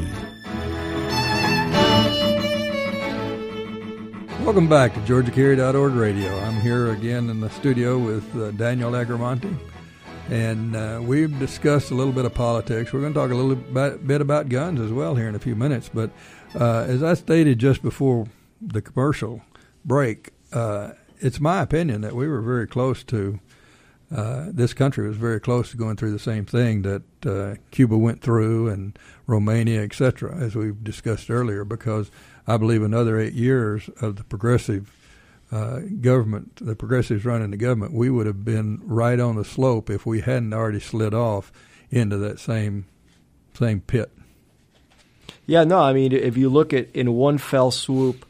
[4.44, 6.38] Welcome back to GeorgiaCarry.org radio.
[6.40, 9.58] I'm here again in the studio with uh, Daniel Agramonte,
[10.28, 12.92] and uh, we've discussed a little bit of politics.
[12.92, 15.56] We're going to talk a little bit, about guns as well here in a few
[15.56, 15.90] minutes.
[15.94, 16.12] But
[16.60, 18.28] uh, as I stated just before
[18.60, 19.42] the commercial
[19.86, 20.92] break, uh,
[21.24, 23.40] it's my opinion that we were very close to.
[24.14, 27.98] Uh, this country was very close to going through the same thing that uh, Cuba
[27.98, 32.12] went through and Romania, etc., as we've discussed earlier, because
[32.46, 34.94] I believe another eight years of the progressive
[35.52, 39.90] uh, government, the progressives running the government, we would have been right on the slope
[39.90, 41.52] if we hadn't already slid off
[41.90, 42.86] into that same
[43.54, 44.12] same pit.
[45.46, 48.26] Yeah, no, I mean, if you look at in one fell swoop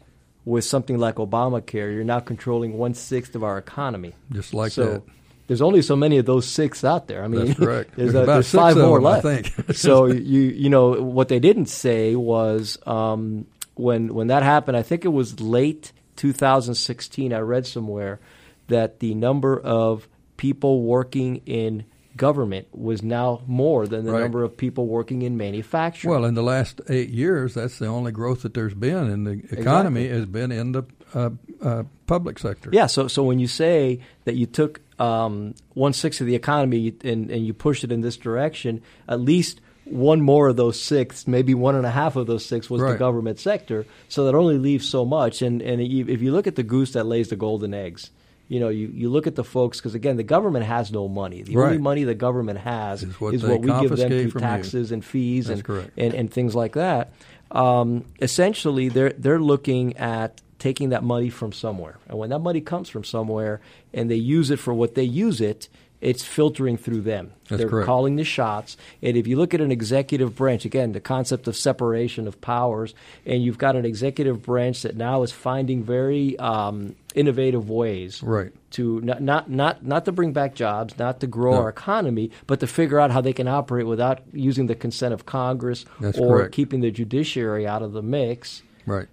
[0.46, 4.14] with something like Obamacare, you're now controlling one sixth of our economy.
[4.32, 5.04] Just like so that.
[5.48, 7.24] there's only so many of those six out there.
[7.24, 7.92] I mean, That's correct.
[7.96, 9.24] there's, There's about there's five more them, I left.
[9.48, 9.74] think.
[9.78, 14.78] so you you know what they didn't say was um, when when that happened.
[14.78, 17.34] I think it was late 2016.
[17.34, 18.20] I read somewhere
[18.68, 21.86] that the number of people working in
[22.18, 24.22] government was now more than the Right.
[24.22, 26.14] number of people working in manufacturing.
[26.14, 29.42] Well, in the last eight years, that's the only growth that there's been in the
[29.52, 31.30] economy has been in the uh,
[31.62, 32.70] uh, public sector.
[32.74, 36.94] Yeah, so so when you say that you took um, one sixth of the economy
[37.04, 41.28] and, and you pushed it in this direction, at least one more of those six,
[41.28, 43.86] maybe one and a half of those six was the government sector.
[44.08, 45.42] So that only leaves so much.
[45.42, 48.12] And and if you look at the goose that lays the golden eggs,
[48.48, 51.42] you know, you, you look at the folks because again, the government has no money.
[51.44, 51.68] The Right.
[51.68, 54.48] only money the government has Is what is what we give them through from you.
[54.48, 57.14] taxes and fees That's and, and and things like that.
[57.52, 62.62] Um, essentially, they're they're looking at taking that money from somewhere, and when that money
[62.62, 63.60] comes from somewhere,
[63.94, 65.70] and they use it for what they use it.
[66.04, 67.32] It's filtering through them.
[67.48, 67.86] That's They're correct.
[67.86, 68.76] calling the shots.
[69.02, 72.94] And if you look at an executive branch, again, the concept of separation of powers,
[73.26, 78.52] and you've got an executive branch that now is finding very um, innovative ways Right.
[78.72, 81.60] to not, not not not to bring back jobs, not to grow No.
[81.62, 85.26] our economy, but to figure out how they can operate without using the consent of
[85.26, 86.52] Congress That's or correct.
[86.54, 88.62] keeping the judiciary out of the mix.
[88.86, 89.08] Right.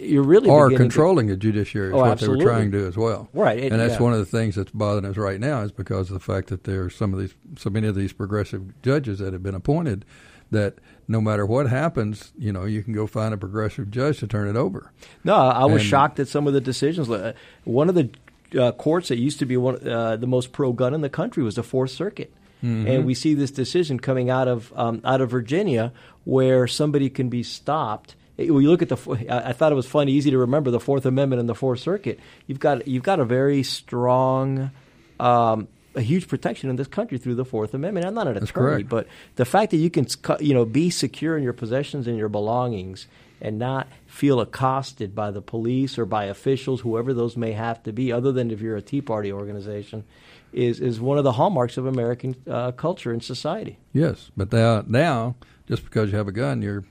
[0.00, 2.38] You're really or beginning to- controlling the judiciary is Oh, what absolutely.
[2.38, 3.28] they were trying to do as well.
[3.32, 4.02] Right, it- and that's yeah.
[4.02, 6.64] one of the things that's bothering us right now is because of the fact that
[6.64, 10.04] there are some of these, so many of these progressive judges that have been appointed
[10.52, 10.74] that
[11.08, 14.46] no matter what happens, you know, you can go find a progressive judge to turn
[14.48, 14.92] it over.
[15.24, 17.10] No, I was And- shocked at some of the decisions.
[17.10, 17.32] Uh,
[17.64, 18.10] One of the
[18.56, 21.56] uh, courts that used to be one uh, the most pro-gun in the country was
[21.56, 22.32] the Fourth Circuit,
[22.64, 22.86] Mm-hmm.
[22.86, 25.92] and we see this decision coming out of um, out of Virginia
[26.24, 28.14] where somebody can be stopped.
[28.36, 31.06] You look at the, I I thought it was funny, easy to remember the Fourth
[31.06, 32.20] Amendment and the Fourth Circuit.
[32.46, 34.70] You've got you've got a very strong.
[35.18, 38.06] Um, a huge protection in this country through the Fourth Amendment.
[38.06, 40.06] I'm not an attorney, but the fact that you can,
[40.40, 43.06] you know, be secure in your possessions and your belongings
[43.40, 47.92] and not feel accosted by the police or by officials, whoever those may have to
[47.92, 50.04] be, other than if you're a Tea Party organization,
[50.52, 53.78] is is one of the hallmarks of American uh, culture and society.
[53.92, 56.84] Yes, but now, now just because you have a gun, you're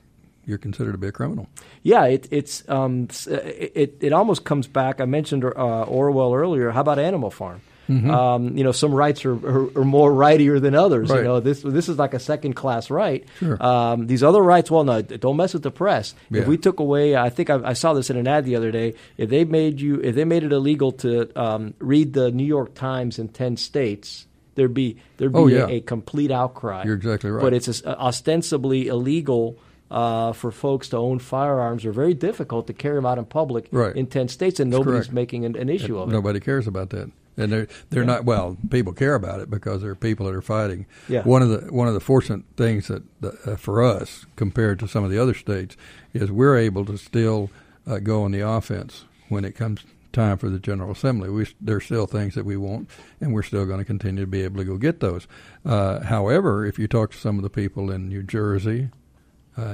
[0.46, 1.48] you're considered to be a criminal.
[1.82, 5.00] Yeah, it, it's um, uh, it it almost comes back.
[5.00, 5.50] I mentioned uh,
[5.82, 6.70] Orwell earlier.
[6.70, 7.60] How about Animal Farm?
[7.88, 11.08] Um, you know, some rights are, are, are more rightier than others.
[11.08, 11.24] You Mm-hmm.
[11.24, 13.24] Know, this this is like a second class right.
[13.38, 13.62] Sure.
[13.62, 16.12] Um, these other rights, well, no, don't mess with the press.
[16.32, 18.72] If we took away, I think I, I saw this in an ad the other
[18.72, 18.94] day.
[19.16, 22.74] If they made you, if they made it illegal to um, read the New York
[22.74, 24.26] Times in ten states.
[24.56, 25.66] There'd be there'd be Oh, a, yeah.
[25.68, 26.82] a complete outcry.
[26.86, 27.42] You're exactly right.
[27.42, 29.58] But it's ostensibly illegal
[29.90, 33.68] uh, for folks to own firearms are very difficult to carry them out in public
[33.70, 33.94] Right.
[33.96, 35.12] in 10 states, and nobody's correct.
[35.12, 36.12] making an, an issue of it.
[36.12, 38.24] Nobody cares about that, and they're they're not.
[38.24, 40.86] Well, people care about it because there are people that are fighting.
[41.08, 41.22] Yeah.
[41.22, 45.04] One of the one of the fortunate things that uh, for us compared to some
[45.04, 45.76] of the other states
[46.12, 47.50] is we're able to still
[47.86, 51.28] uh, go on the offense when it comes time for the General Assembly.
[51.28, 52.88] We there's still things that we want,
[53.20, 55.28] and we're still going to continue to be able to go get those.
[55.64, 58.88] Uh, however, if you talk to some of the people in New Jersey,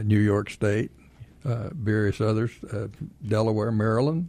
[0.04, 0.90] New York State,
[1.44, 2.88] uh, various others, uh,
[3.26, 4.28] Delaware, Maryland.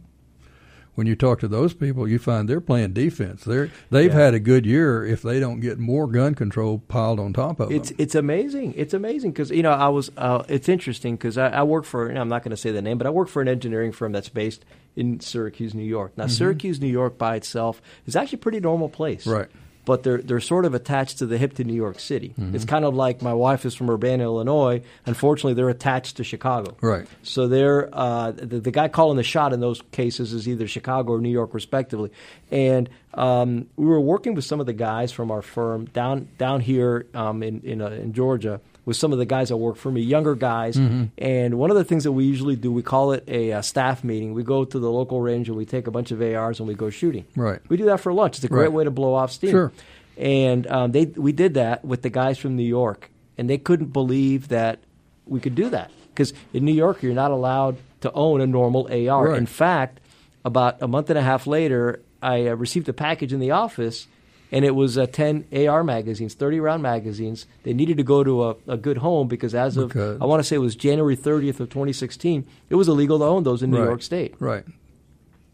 [0.96, 3.42] When you talk to those people, you find they're playing defense.
[3.42, 4.18] They're they've Yeah.
[4.26, 7.72] had a good year if they don't get more gun control piled on top of
[7.72, 7.96] It's them.
[7.98, 8.74] it's amazing.
[8.76, 10.12] It's amazing because you know I was.
[10.16, 12.06] Uh, it's interesting because I, I work for.
[12.06, 14.12] and I'm not going to say the name, but I work for an engineering firm
[14.12, 14.64] that's based
[14.94, 16.16] in Syracuse, New York.
[16.16, 19.32] Now, Syracuse, New York, by itself is actually a pretty normal place, Mm-hmm.
[19.36, 19.48] Right.
[19.84, 22.34] But they're they're sort of attached to the hip to New York City.
[22.38, 22.54] Mm-hmm.
[22.54, 24.82] It's kind of like my wife is from Urbana, Illinois.
[25.06, 26.76] Unfortunately, they're attached to Chicago.
[26.80, 27.06] Right.
[27.22, 31.12] So they're uh, the, the guy calling the shot in those cases is either Chicago
[31.12, 32.10] or New York, respectively.
[32.50, 36.60] And um, we were working with some of the guys from our firm down down
[36.60, 39.90] here um, in in, uh, in Georgia with some of the guys that work for
[39.90, 40.76] me, younger guys.
[40.76, 41.04] Mm-hmm.
[41.18, 44.04] And one of the things that we usually do, we call it a, uh staff
[44.04, 44.34] meeting.
[44.34, 46.74] We go to the local range and we take a bunch of ARs and we
[46.74, 47.24] go shooting.
[47.36, 47.60] Right.
[47.68, 48.36] We do that for lunch.
[48.36, 48.72] It's a great Right.
[48.72, 49.50] way to blow off steam.
[49.50, 49.72] Sure.
[50.16, 53.92] And um, they we did that with the guys from New York, and they couldn't
[53.92, 54.78] believe that
[55.26, 58.86] we could do that because in New York you're not allowed to own a normal
[58.92, 59.30] AR.
[59.30, 59.38] Right.
[59.38, 59.98] In fact,
[60.44, 64.06] about a month and a half later, I uh, received a package in the office.
[64.54, 67.46] And it was uh, 10 AR magazines, 30 round magazines.
[67.64, 70.38] They needed to go to a, a good home because as of, Because- I want
[70.40, 73.72] to say it was January 30th of 2016, it was illegal to own those in
[73.72, 73.84] New Right.
[73.86, 74.36] York State.
[74.38, 74.64] Right.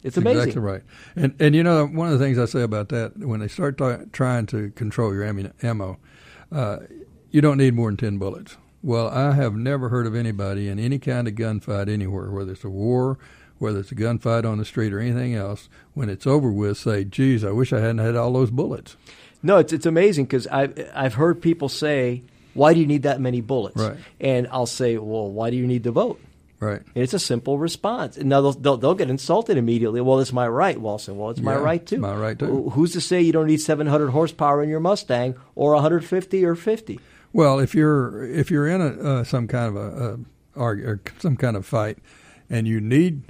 [0.02, 0.40] It's amazing.
[0.40, 0.82] Exactly right.
[1.16, 3.76] And and you know one of the things I say about that when they start
[3.78, 5.24] t- trying to control your
[5.62, 5.98] ammo,
[6.52, 6.78] uh,
[7.30, 8.56] you don't need more than ten bullets.
[8.82, 12.64] Well, I have never heard of anybody in any kind of gunfight anywhere, whether it's
[12.64, 13.18] a war,
[13.60, 17.04] whether it's a gunfight on the street or anything else, when it's over with, say,
[17.04, 18.96] "Geez, I wish I hadn't had all those bullets."
[19.42, 23.20] No, it's it's amazing because I've I've heard people say, "Why do you need that
[23.20, 23.96] many bullets?" Right.
[24.20, 26.20] And I'll say, "Well, why do you need to vote?"
[26.58, 26.82] Right.
[26.94, 28.18] And it's a simple response.
[28.18, 30.02] And now they'll, they'll, they'll get insulted immediately.
[30.02, 30.78] Well, it's my right.
[30.78, 31.98] Well, well, it's my Yeah, right too.
[32.00, 32.68] my right, too.
[32.74, 37.00] Who's to say you don't need 700 horsepower in your Mustang or 150 or 50?
[37.32, 38.88] Well, if you're if you're in a
[39.20, 40.18] uh, some kind of a,
[40.56, 41.96] a or some kind of fight,
[42.50, 43.22] and you need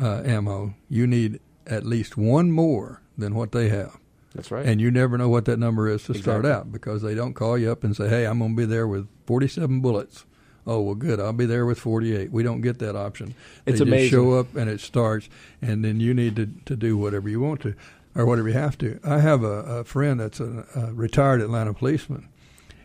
[0.00, 3.96] uh, ammo, you need at least one more than what they have,
[4.34, 4.64] That's right.
[4.66, 7.56] and you never know what that number is to start out because they don't call
[7.58, 10.24] you up and say, "Hey, I'm going to be there with 47 bullets."
[10.66, 11.20] Oh well, good.
[11.20, 12.32] I'll be there with 48.
[12.32, 13.34] We don't get that option.
[13.64, 14.10] They It's just amazing.
[14.10, 15.28] show up and it starts,
[15.62, 17.74] and then you need to to do whatever you want to.
[18.16, 18.98] or whatever you have to.
[19.04, 22.28] I have a, a friend that's a, a, retired Atlanta policeman,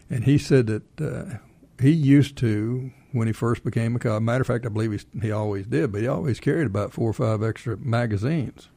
[0.10, 1.38] and he said that uh,
[1.82, 4.22] he used to when he first became a cop.
[4.22, 7.10] Matter of fact, I believe he he always did, but he always carried about four
[7.10, 8.70] or five extra magazines.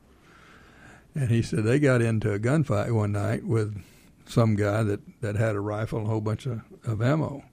[1.15, 3.81] And he said they got into a gunfight one night with
[4.27, 7.45] some guy that, that had a rifle and a whole bunch of, of ammo.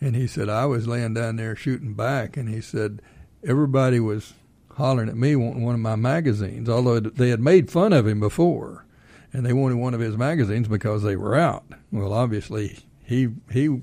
[0.00, 3.02] And he said, I was laying down there shooting back, and he said,
[3.46, 4.34] everybody was
[4.72, 8.20] hollering at me wanting one of my magazines, although they had made fun of him
[8.20, 8.84] before.
[9.32, 11.64] And they wanted one of his magazines because they were out.
[11.90, 13.82] Well, obviously, he he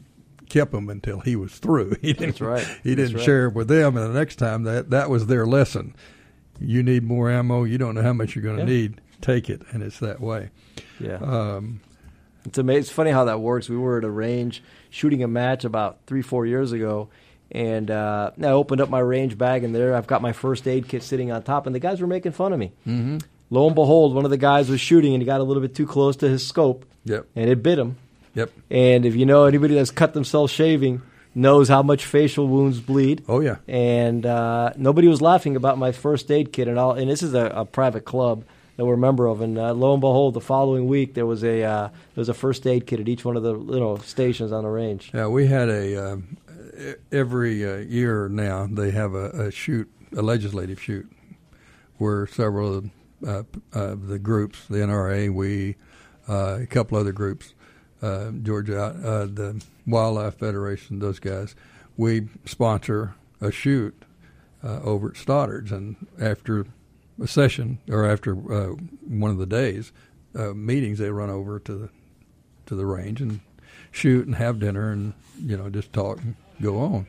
[0.51, 1.95] kept them until he was through.
[2.01, 2.79] He didn't, That's right.
[2.83, 3.23] He didn't right.
[3.23, 5.95] share it with them, and the next time that that was their lesson.
[6.59, 7.63] You need more ammo.
[7.63, 8.79] You don't know how much you're going to yeah.
[8.79, 9.01] need.
[9.21, 10.49] Take it, and it's that way.
[10.99, 11.17] Yeah.
[11.17, 11.81] Um,
[12.45, 12.79] it's amazing.
[12.81, 13.69] It's funny how that works.
[13.69, 17.09] We were at a range shooting a match about three, four years ago,
[17.51, 20.87] and uh, I opened up my range bag, and there I've got my first aid
[20.87, 22.73] kit sitting on top, and the guys were making fun of me.
[22.87, 23.19] Mm-hmm.
[23.51, 25.75] Lo and behold, one of the guys was shooting, and he got a little bit
[25.75, 27.27] too close to his scope, yep.
[27.35, 27.97] and it bit him.
[28.35, 28.51] Yep.
[28.69, 31.01] And if you know anybody that's cut themselves shaving,
[31.35, 33.23] knows how much facial wounds bleed.
[33.27, 33.57] Oh yeah.
[33.67, 36.93] And uh, nobody was laughing about my first aid kit, and all.
[36.93, 38.43] And this is a, a private club
[38.77, 39.41] that we're a member of.
[39.41, 42.33] And uh, lo and behold, the following week there was a uh, there was a
[42.33, 45.11] first aid kit at each one of the you know stations on the range.
[45.13, 46.17] Yeah, we had a uh,
[47.11, 51.11] every uh, year now they have a, a, shoot, a legislative shoot,
[51.97, 52.89] where several of
[53.21, 55.75] the, uh, the groups, the NRA, we,
[56.27, 57.53] uh, a couple other groups,
[58.01, 61.55] Georgia, the Wildlife Federation, those guys,
[61.97, 64.03] we sponsor a shoot
[64.63, 66.65] over at Stoddard's, and after
[67.21, 68.75] a session or after uh,
[69.07, 69.91] one of the days
[70.35, 71.89] uh, meetings, they run over to the
[72.65, 73.41] to the range and
[73.91, 77.07] shoot and have dinner and you know just talk and go on.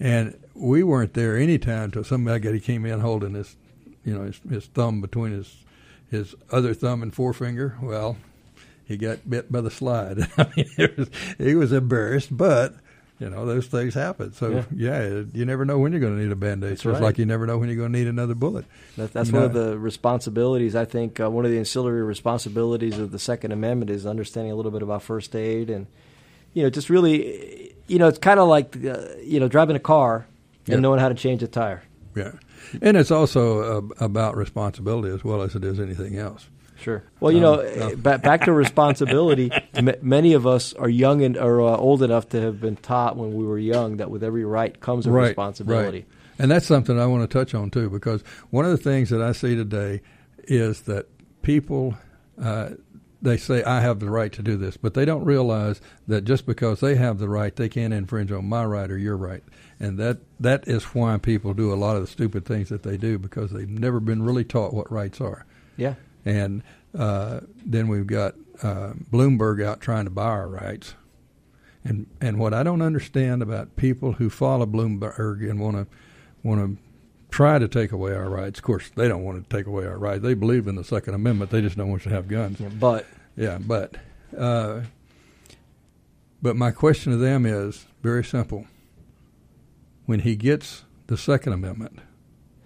[0.00, 3.56] And we weren't there any time until somebody came in holding his
[4.04, 5.64] you know his, his thumb between his
[6.10, 7.76] his other thumb and forefinger.
[7.82, 8.16] Well,
[8.86, 10.18] he got bit by the slide.
[10.38, 12.74] I mean, was, he was embarrassed, but
[13.18, 14.32] you know those things happen.
[14.32, 16.72] So yeah, yeah you never know when you're going to need a band aid.
[16.72, 17.00] Just right.
[17.00, 18.64] like you never know when you're going to need another bullet.
[18.96, 19.46] That, that's you one know?
[19.46, 20.74] of the responsibilities.
[20.74, 24.56] I think uh, one of the ancillary responsibilities of the Second Amendment is understanding a
[24.56, 25.86] little bit about first aid and
[26.52, 29.80] you know just really you know it's kind of like uh, you know driving a
[29.80, 30.26] car
[30.66, 31.82] and knowing how to change a tire.
[32.16, 32.32] Yeah,
[32.80, 36.48] and it's also uh, about responsibility as well as it is anything else.
[36.84, 37.02] Sure.
[37.18, 37.96] Well, you know, um, no.
[37.96, 39.50] back, back to responsibility.
[39.74, 43.16] m- many of us are young and are uh, old enough to have been taught
[43.16, 46.00] when we were young that with every right comes a right, responsibility.
[46.00, 46.06] Right.
[46.38, 49.22] And that's something I want to touch on too, because one of the things that
[49.22, 50.02] I see today
[50.42, 51.06] is that
[51.40, 51.96] people
[52.38, 52.70] uh,
[53.22, 56.44] they say I have the right to do this, but they don't realize that just
[56.44, 59.42] because they have the right, they can't infringe on my right or your right,
[59.80, 62.98] and that that is why people do a lot of the stupid things that they
[62.98, 65.46] do because they've never been really taught what rights are.
[65.78, 65.94] Yeah.
[66.24, 66.62] And
[66.96, 70.94] uh, then we've got uh, Bloomberg out trying to buy our rights.
[71.84, 75.86] And and what I don't understand about people who follow Bloomberg and want to
[76.42, 76.82] want to
[77.30, 78.60] try to take away our rights.
[78.60, 80.22] Of course, they don't want to take away our rights.
[80.22, 81.50] They believe in the Second Amendment.
[81.50, 82.60] They just don't want you to have guns.
[82.60, 83.06] Yeah, but
[83.36, 83.96] yeah, but
[84.36, 84.82] uh,
[86.40, 88.66] but my question to them is very simple.
[90.06, 91.98] When he gets the Second Amendment,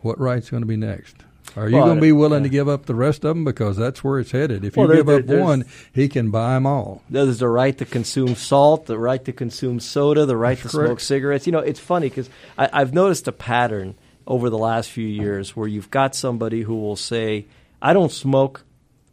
[0.00, 1.24] what right's going to be next?
[1.58, 2.48] Are you well, going to be willing yeah.
[2.48, 4.64] to give up the rest of them because that's where it's headed?
[4.64, 7.02] If you well, give there, up one, he can buy them all.
[7.10, 10.78] There's the right to consume salt, the right to consume soda, the right that's to
[10.78, 10.88] correct.
[10.88, 11.46] smoke cigarettes.
[11.46, 15.66] You know, it's funny because I've noticed a pattern over the last few years where
[15.66, 17.46] you've got somebody who will say,
[17.82, 18.64] "I don't smoke,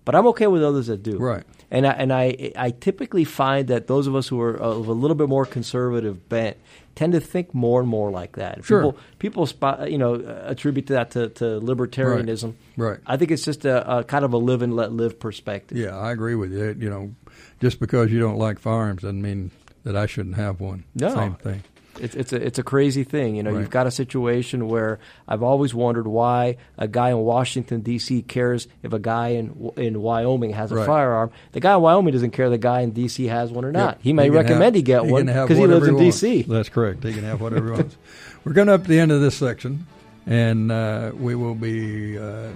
[0.03, 1.43] but I'm okay with others that do." Right.
[1.71, 4.93] And I, and I I typically find that those of us who are of a
[4.93, 6.58] little bit more conservative bent
[6.95, 8.63] tend to think more and more like that.
[8.63, 8.79] Sure.
[8.79, 12.55] People, people spot, uh, you know, uh, attribute that to, to libertarianism.
[12.77, 12.89] Right.
[12.91, 12.99] right.
[13.05, 15.77] I think it's just a, a, kind of a live and let live perspective.
[15.77, 16.75] Yeah, I agree with you.
[16.79, 17.15] You know,
[17.60, 19.51] just because you don't like firearms doesn't mean
[19.84, 20.86] that I shouldn't have one.
[20.95, 21.13] No.
[21.13, 21.63] Same thing.
[21.99, 23.51] It's it's a it's a crazy thing, you know.
[23.51, 23.60] Right.
[23.60, 28.23] You've got a situation where I've always wondered why a guy in Washington D.C.
[28.23, 30.86] cares if a guy in in Wyoming has a right.
[30.86, 31.31] firearm.
[31.53, 33.25] The guy in Wyoming doesn't care the guy in D.C.
[33.25, 33.95] has one or not.
[33.95, 33.99] Yep.
[34.01, 36.43] He may he recommend have, he get he one because he lives in D.C.
[36.43, 37.03] That's correct.
[37.03, 37.98] He can have whatever he wants.
[38.43, 39.87] We're going up to the end of this section,
[40.27, 42.50] and uh, we will be uh,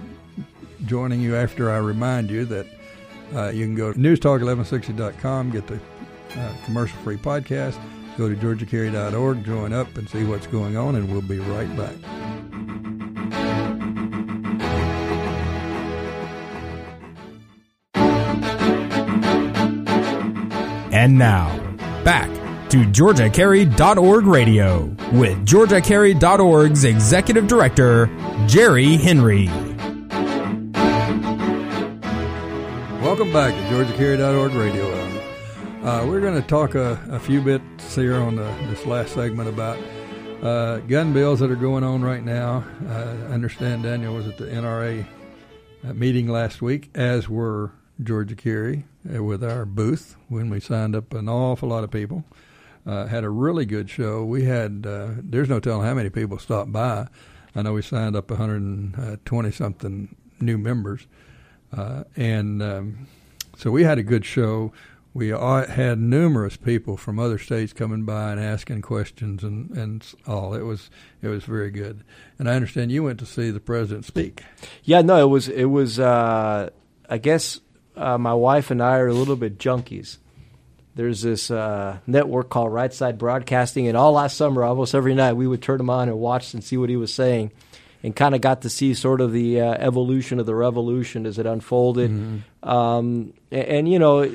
[0.86, 2.66] joining you after I remind you that
[3.34, 5.80] uh, you can go to newstalk1160.com, get the
[6.36, 7.78] uh, commercial-free podcast
[8.16, 11.94] Go to georgiacarry.org, join up, and see what's going on, and we'll be right back.
[20.92, 21.56] And now,
[22.04, 22.28] back
[22.70, 28.06] to GeorgiaCarry.org radio with GeorgiaCarry.org's executive director,
[28.46, 29.46] Jerry Henry.
[33.00, 35.00] Welcome back to GeorgiaCarry.org radio.
[35.82, 37.40] Uh, we're going to talk a, a, few
[37.94, 39.78] here on the, this last segment about
[40.42, 42.64] uh, gun bills that are going on right now.
[42.86, 45.04] Uh, I understand Daniel was at the NRA
[45.82, 47.72] uh, meeting last week, as were
[48.02, 52.24] Georgia Carry uh, with our booth when we signed up an awful lot of people.
[52.86, 54.24] Uh, had a really good show.
[54.24, 57.08] We had, there's no telling how many people stopped by.
[57.56, 61.06] I know we signed up 120 something new members.
[62.16, 63.08] and um,
[63.56, 64.72] so we had a good show
[65.12, 70.54] we had numerous people from other states coming by and asking questions and, and all.
[70.54, 70.90] It was
[71.20, 72.04] it was very good.
[72.38, 74.44] And I understand you went to see the president speak.
[74.84, 75.98] Yeah, no, it was it was.
[75.98, 76.70] Uh,
[77.08, 77.60] I guess
[77.96, 80.18] uh, my wife and I are a little bit junkies.
[80.94, 85.32] There's this uh, network called Right Side Broadcasting, and all last summer, almost every night,
[85.32, 87.50] we would turn them on and watch and see what he was saying
[88.02, 91.38] and kind of got to see sort of the uh, evolution of the revolution as
[91.38, 92.10] it unfolded.
[92.10, 92.68] Mm-hmm.
[92.68, 94.30] Um, and, and, you know,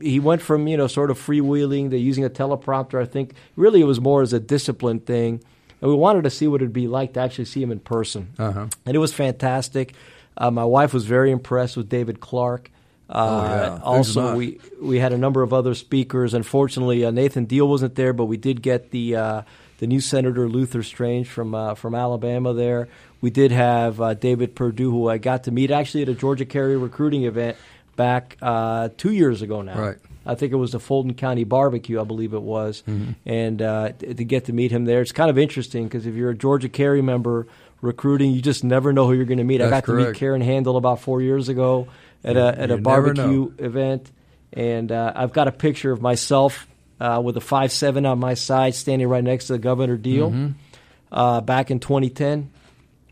[0.00, 3.00] he went from you know sort of freewheeling to using a teleprompter.
[3.00, 5.42] I think really it was more as a discipline thing,
[5.80, 8.32] and we wanted to see what it'd be like to actually see him in person.
[8.38, 8.66] Uh-huh.
[8.86, 9.94] And it was fantastic.
[10.36, 12.70] Uh, my wife was very impressed with David Clarke.
[13.08, 13.82] Uh, oh, yeah.
[13.82, 16.32] Also, we we had a number of other speakers.
[16.32, 19.42] Unfortunately, uh, Nathan Deal wasn't there, but we did get the uh,
[19.78, 22.88] the new Senator Luther Strange from uh, from Alabama there.
[23.20, 26.44] We did have uh, David Perdue, who I got to meet actually at a Georgia
[26.44, 27.56] Carry recruiting event
[28.00, 29.78] back uh, two years ago now.
[29.78, 29.96] Right.
[30.24, 33.12] I think it was the Fulton County Barbecue, I believe it was, mm-hmm.
[33.26, 36.30] and uh, to get to meet him there, it's kind of interesting because if you're
[36.30, 37.46] a Georgia Carry member
[37.82, 39.58] recruiting, you just never know who you're going to meet.
[39.58, 40.04] That's I got correct.
[40.04, 41.88] to meet Karen Handel about four years ago
[42.24, 44.10] at a at a barbecue event,
[44.54, 46.66] and uh, I've got a picture of myself
[47.00, 50.30] uh, with a five seven on my side, standing right next to the Governor Deal,
[50.30, 50.52] mm-hmm.
[51.12, 52.50] Uh, back in 2010.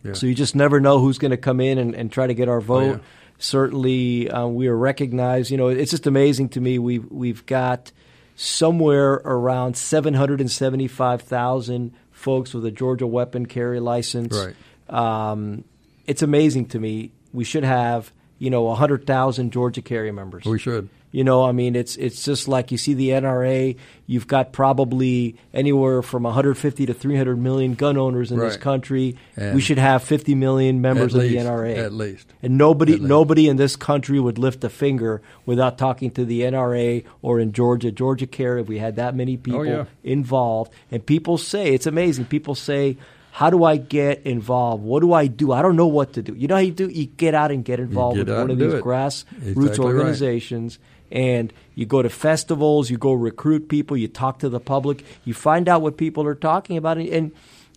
[0.02, 0.12] Yeah.
[0.14, 2.48] So you just never know who's going to come in and, and, try to get
[2.48, 2.82] our vote.
[2.82, 2.98] Oh, yeah
[3.38, 5.50] certainly uh, we are recognized.
[5.50, 6.78] You know, it's just amazing to me.
[6.78, 7.92] We've we've got
[8.36, 14.36] somewhere around seven hundred and seventy five thousand folks with a Georgia weapon carry license.
[14.36, 14.56] Right.
[14.88, 15.64] Um,
[16.06, 17.12] it's amazing to me.
[17.32, 20.44] We should have you know hundred thousand Georgia carry members.
[20.44, 20.88] We should.
[21.10, 23.76] You know, I mean, it's it's just like you see the NRA.
[24.06, 28.48] You've got probably anywhere from 150 to 300 million gun owners in right.
[28.48, 29.16] this country.
[29.36, 32.32] And we should have 50 million members of least, the NRA at least.
[32.42, 33.04] And nobody least.
[33.04, 37.52] nobody in this country would lift a finger without talking to the NRA or in
[37.52, 38.60] Georgia, Georgia Carry.
[38.60, 39.84] If we had that many oh, people oh, yeah.
[40.04, 42.26] involved, and people say it's amazing.
[42.26, 42.98] People say
[43.38, 44.82] how do I get involved?
[44.82, 45.52] What do I do?
[45.52, 46.34] I don't know what to do.
[46.34, 46.88] You know how you do?
[46.88, 50.78] You get out and get involved get with one of these grassroots exactly organizations.
[50.80, 50.97] Right.
[51.10, 55.34] And you go to festivals, you go recruit people, you talk to the public, you
[55.34, 57.32] find out what people are talking about, and and,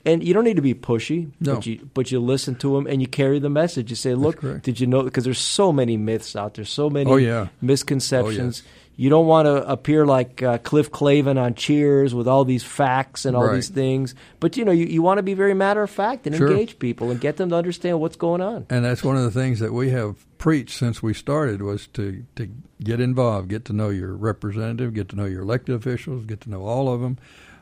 [0.05, 1.55] and you don't need to be pushy, no.
[1.55, 3.89] but you but you listen to them and you carry the message.
[3.89, 7.09] You say, "Look, did you know?" Because there's so many myths out there, so many
[7.09, 7.47] oh, yeah.
[7.47, 8.63] Oh, misconceptions.
[8.65, 8.80] Oh, yes.
[8.95, 13.25] You don't want to appear like uh, Cliff Clavin on Cheers with all these facts
[13.25, 13.55] and all right.
[13.55, 14.13] these things.
[14.39, 16.51] But you know, you, you want to be very matter of fact and sure.
[16.51, 18.67] engage people and get them to understand what's going on.
[18.69, 22.25] And that's one of the things that we have preached since we started was to
[22.35, 22.49] to
[22.83, 26.49] get involved, get to know your representative, get to know your elected officials, get to
[26.49, 27.17] know all of them,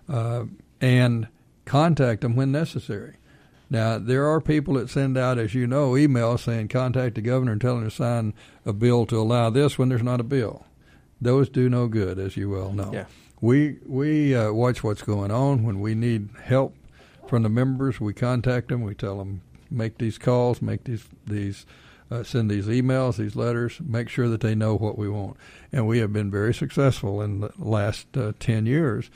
[0.09, 0.45] uh,
[0.81, 1.27] and
[1.65, 3.15] contact them when necessary.
[3.69, 7.51] Now, there are people that send out, as you know, emails saying contact the governor
[7.51, 8.33] and tell him to sign
[8.65, 10.65] a bill to allow this when there's not a bill.
[11.21, 12.91] Those do no good, as you well know.
[12.93, 13.05] Yeah.
[13.41, 15.63] We we uh, watch what's going on.
[15.63, 16.75] When we need help
[17.27, 18.81] from the members, we contact them.
[18.81, 19.41] We tell them
[19.71, 21.65] make these calls, make these these
[22.11, 25.37] uh, send these emails, these letters, make sure that they know what we want.
[25.71, 29.09] And we have been very successful in the last uh, 10 years.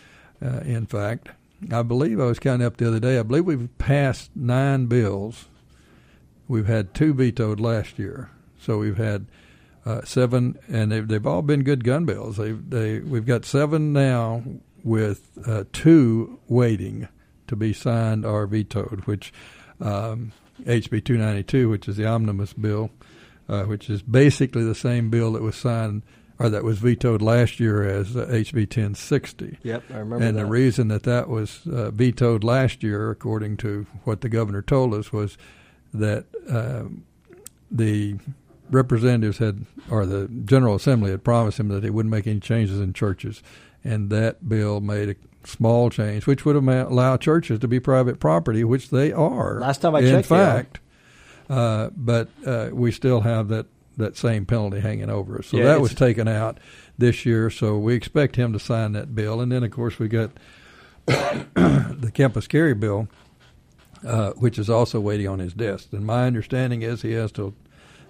[0.44, 1.30] Uh, in fact,
[1.72, 5.46] I believe I was counting up the other day, I believe we've passed nine bills.
[6.48, 8.30] We've had two vetoed last year.
[8.60, 9.26] So we've had
[9.86, 12.38] uh, seven, and they've, they've all been good gun bills.
[12.38, 14.44] They, they, we've got seven now
[14.84, 17.08] with uh, two waiting
[17.48, 19.34] to be signed or vetoed, which
[19.82, 20.32] um,
[20.64, 22.92] HB 292, which is the omnibus bill,
[23.50, 26.04] uh, which is basically the same bill that was signed
[26.40, 29.58] or that was vetoed last year as uh, HB 1060.
[29.64, 30.42] Yep, I remember And that.
[30.44, 34.94] the reason that that was uh, vetoed last year, according to what the governor told
[34.94, 35.38] us, was
[35.94, 37.04] that um,
[37.70, 38.16] the
[38.70, 42.80] representatives had, or the General Assembly had promised him that they wouldn't make any changes
[42.80, 43.44] in churches,
[43.84, 45.16] and that bill made a
[45.48, 49.60] small change, which would allow churches to be private property, which they are.
[49.60, 50.80] Last time I in checked, in fact,
[51.50, 55.48] uh, but uh, we still have that that same penalty hanging over us.
[55.48, 56.60] So Yeah, that was taken out
[56.98, 57.52] this year.
[57.52, 60.32] So we expect him to sign that bill, and then of course we got
[61.06, 63.08] the campus carry bill,
[64.06, 65.90] uh, which is also waiting on his desk.
[65.92, 67.54] And my understanding is he has till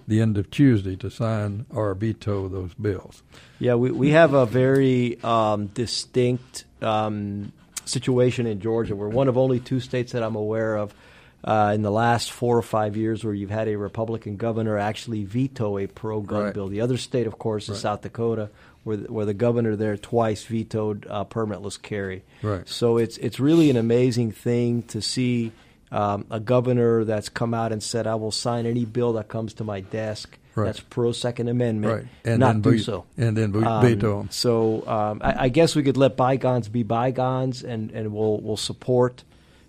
[0.06, 3.22] the end of Tuesday to sign or veto those bills.
[3.58, 7.52] Yeah, we, we have a very um, distinct um,
[7.84, 8.94] situation in Georgia.
[8.96, 10.94] We're one of only two states that I'm aware of
[11.42, 15.24] uh, in the last four or five years where you've had a Republican governor actually
[15.24, 16.54] veto a pro gun Right.
[16.54, 16.68] bill.
[16.68, 17.78] The other state, of course, is Right.
[17.82, 18.48] South Dakota,
[18.84, 22.22] where the, where the governor there twice vetoed uh, permitless carry.
[22.42, 22.66] Right.
[22.68, 25.52] So it's it's really an amazing thing to see
[25.94, 29.54] um, a governor that's come out and said, "I will sign any bill that comes
[29.54, 30.66] to my desk Right.
[30.66, 32.06] that's pro Second Amendment, Right.
[32.24, 34.28] And not then do ve- so." and then ve- Um, veto 'em.
[34.30, 38.56] So um, I, I guess we could let bygones be bygones, and, and we'll we'll
[38.56, 39.24] support,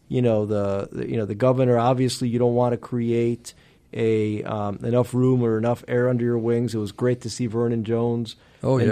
[0.10, 1.78] you know, the, the you know the governor.
[1.78, 3.54] Obviously, you don't want to create
[3.94, 6.76] a um, enough room or enough air under your wings.
[6.76, 8.90] It was great to see Vernon Jones Oh, yes.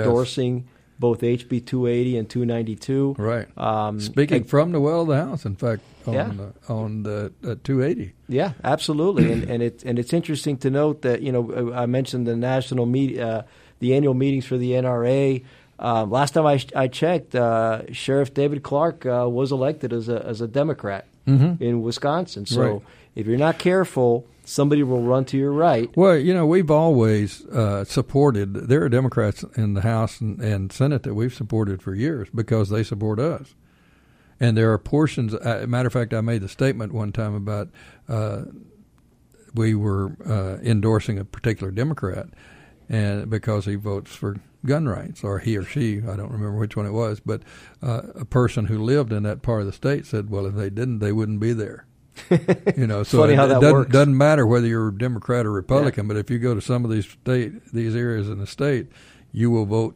[1.00, 3.16] Both HB 280 and 292.
[3.18, 3.48] Right.
[3.58, 6.30] Um, Speaking from the well of the house, in fact, on Yeah.
[6.30, 8.14] the, on the uh, 280.
[8.30, 12.28] Yeah, absolutely, and and it and it's interesting to note that you know I mentioned
[12.28, 13.44] the national meet uh,
[13.80, 15.44] the annual meetings for the NRA.
[15.80, 20.24] Um, last time I, I checked, uh, Sheriff David Clarke uh, was elected as a
[20.26, 22.46] as a Democrat in Wisconsin.
[22.46, 22.82] So Right.
[23.16, 25.96] if you're not careful, somebody will run to your right.
[25.96, 28.54] Well, you know, we've always uh, supported.
[28.54, 32.70] There are Democrats in the House and, and Senate that we've supported for years because
[32.70, 33.56] they support us.
[34.40, 35.34] And there are portions.
[35.34, 37.70] Uh, matter of fact, I made the statement one time about
[38.10, 38.44] uh,
[39.54, 42.28] we were uh, endorsing a particular Democrat,
[42.90, 46.76] and because he votes for gun rights, or he or she, I don't remember which
[46.76, 47.44] one it was, but
[47.82, 50.70] uh, a person who lived in that part of the state said, "Well, if they
[50.70, 51.86] didn't, they wouldn't be there."
[52.78, 53.92] you know, so Funny it, how it doesn't, works.
[53.92, 56.92] doesn't matter whether you're a Democrat or Republican, but if you go to some of
[56.92, 58.88] these state these areas in the state,
[59.32, 59.96] you will vote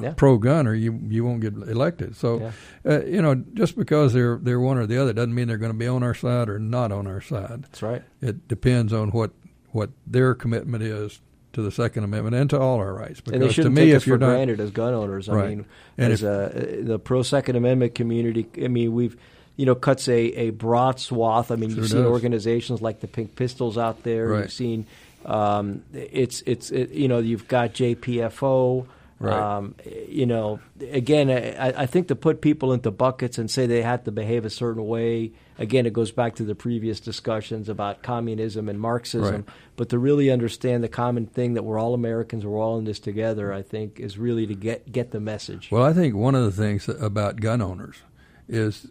[0.00, 0.14] Yeah.
[0.16, 2.16] pro-gun or you you won't get elected.
[2.16, 2.38] So,
[2.84, 2.92] Yeah.
[2.92, 5.72] uh, you know, just because they're they're one or the other doesn't mean they're going
[5.72, 7.64] to be on our side or not on our side.
[7.64, 8.02] That's right.
[8.20, 9.30] It depends on what
[9.70, 11.20] what their commitment is
[11.54, 13.20] to the Second Amendment and to all our rights.
[13.20, 14.94] Because and they to shouldn't me, take if us you're for not, granted as gun
[14.94, 15.28] owners.
[15.28, 15.48] I Right.
[15.50, 15.66] mean,
[15.98, 19.16] And as a, the pro Second Amendment community, I mean, we've
[19.56, 21.50] you know cuts a, a broad swath.
[21.50, 22.10] I mean, Sure you've seen does.
[22.10, 24.28] organizations like the Pink Pistols out there.
[24.28, 24.42] Right.
[24.42, 24.86] You've seen
[25.24, 28.86] um, it's it's it, you know you've got JPFO.
[29.20, 29.56] Right.
[29.56, 29.76] Um,
[30.08, 30.58] you know,
[30.90, 34.44] again, I, I think to put people into buckets and say they have to behave
[34.44, 35.30] a certain way,
[35.60, 39.32] again, it goes back to the previous discussions about communism and Marxism.
[39.32, 39.44] Right.
[39.76, 42.98] But to really understand the common thing that we're all Americans, we're all in this
[42.98, 45.68] together, I think, is really to get get the message.
[45.70, 47.98] Well, I think one of the things about gun owners
[48.48, 48.88] is,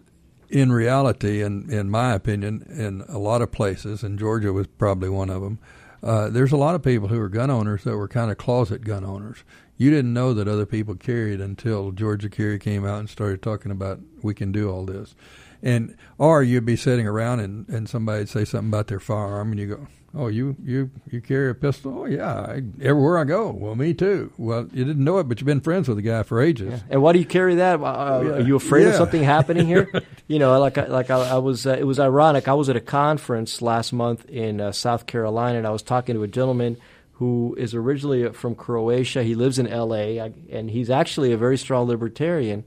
[0.51, 5.09] in reality, and in my opinion, in a lot of places, and Georgia was probably
[5.09, 5.59] one of them.
[6.03, 8.83] Uh, there's a lot of people who are gun owners that were kind of closet
[8.83, 9.43] gun owners.
[9.77, 13.71] You didn't know that other people carried until Georgia Carry came out and started talking
[13.71, 15.15] about we can do all this,
[15.63, 19.59] and or you'd be sitting around and and somebody'd say something about their firearm, and
[19.59, 21.99] you go, "Oh, you you you carry a pistol?
[22.01, 23.49] Oh yeah, I, everywhere I go.
[23.51, 24.31] Well, me too.
[24.37, 26.81] Well, you didn't know it, but you've been friends with the guy for ages.
[26.89, 27.79] And why do you carry that?
[27.81, 28.29] Uh, Yeah.
[28.33, 29.89] Are you afraid of something happening here?
[30.27, 31.65] you know, like I- like I, I was.
[31.65, 32.47] Uh, it was ironic.
[32.47, 36.15] I was at a conference last month in uh, South Carolina, and I was talking
[36.15, 36.77] to a gentleman
[37.13, 39.21] who is originally from Croatia.
[39.23, 40.17] He lives in L.A.
[40.17, 42.63] And he's actually a very strong libertarian.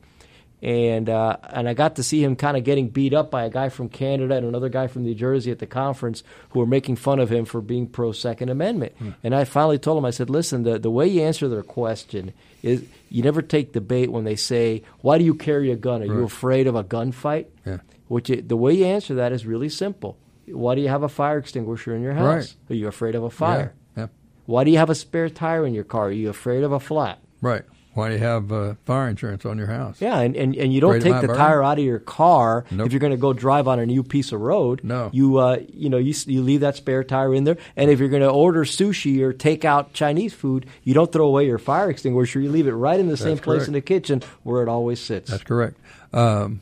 [0.63, 3.51] And uh, and I got to see him kind of getting beat up by a
[3.51, 6.97] guy from Canada and another guy from New Jersey at the conference who were making
[6.97, 8.95] fun of him for being pro Second Amendment.
[9.23, 12.33] And I finally told him, I said, listen, the, the way you answer their question
[12.63, 16.01] is you never take the bait when they say, why do you carry a gun?
[16.01, 17.47] Are you afraid of a gunfight?
[17.67, 17.79] Yeah.
[18.09, 20.17] Which it, the way you answer that is really simple.
[20.47, 22.25] Why do you have a fire extinguisher in your house?
[22.25, 22.57] Right.
[22.71, 23.75] Are you afraid of a fire?
[23.97, 24.09] Yeah, yeah.
[24.47, 26.07] Why do you have a spare tire in your car?
[26.07, 27.19] Are you afraid of a flat?
[27.43, 27.65] Right.
[27.95, 30.01] Why do you have uh, fire insurance on your house?
[30.01, 31.37] Yeah, and, and, and you don't Afraid take the burn?
[31.37, 32.87] tire out of your car Nope.
[32.87, 34.81] if you're going to go drive on a new piece of road.
[34.83, 35.11] No.
[35.13, 38.09] you uh, you know you you leave that spare tire in there, and if you're
[38.09, 41.89] going to order sushi or take out Chinese food, you don't throw away your fire
[41.89, 42.41] extinguisher.
[42.41, 44.99] You leave it right in the same That's place in the kitchen where it always
[45.01, 45.31] sits.
[45.31, 45.79] That's correct.
[46.13, 46.61] Um,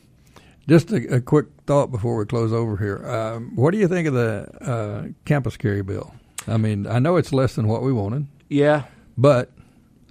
[0.68, 3.04] just a, a quick thought before we close over here.
[3.08, 6.14] Um, what do you think of the uh, campus carry bill?
[6.46, 8.84] I mean, I know it's less than what we wanted, yeah,
[9.16, 9.50] but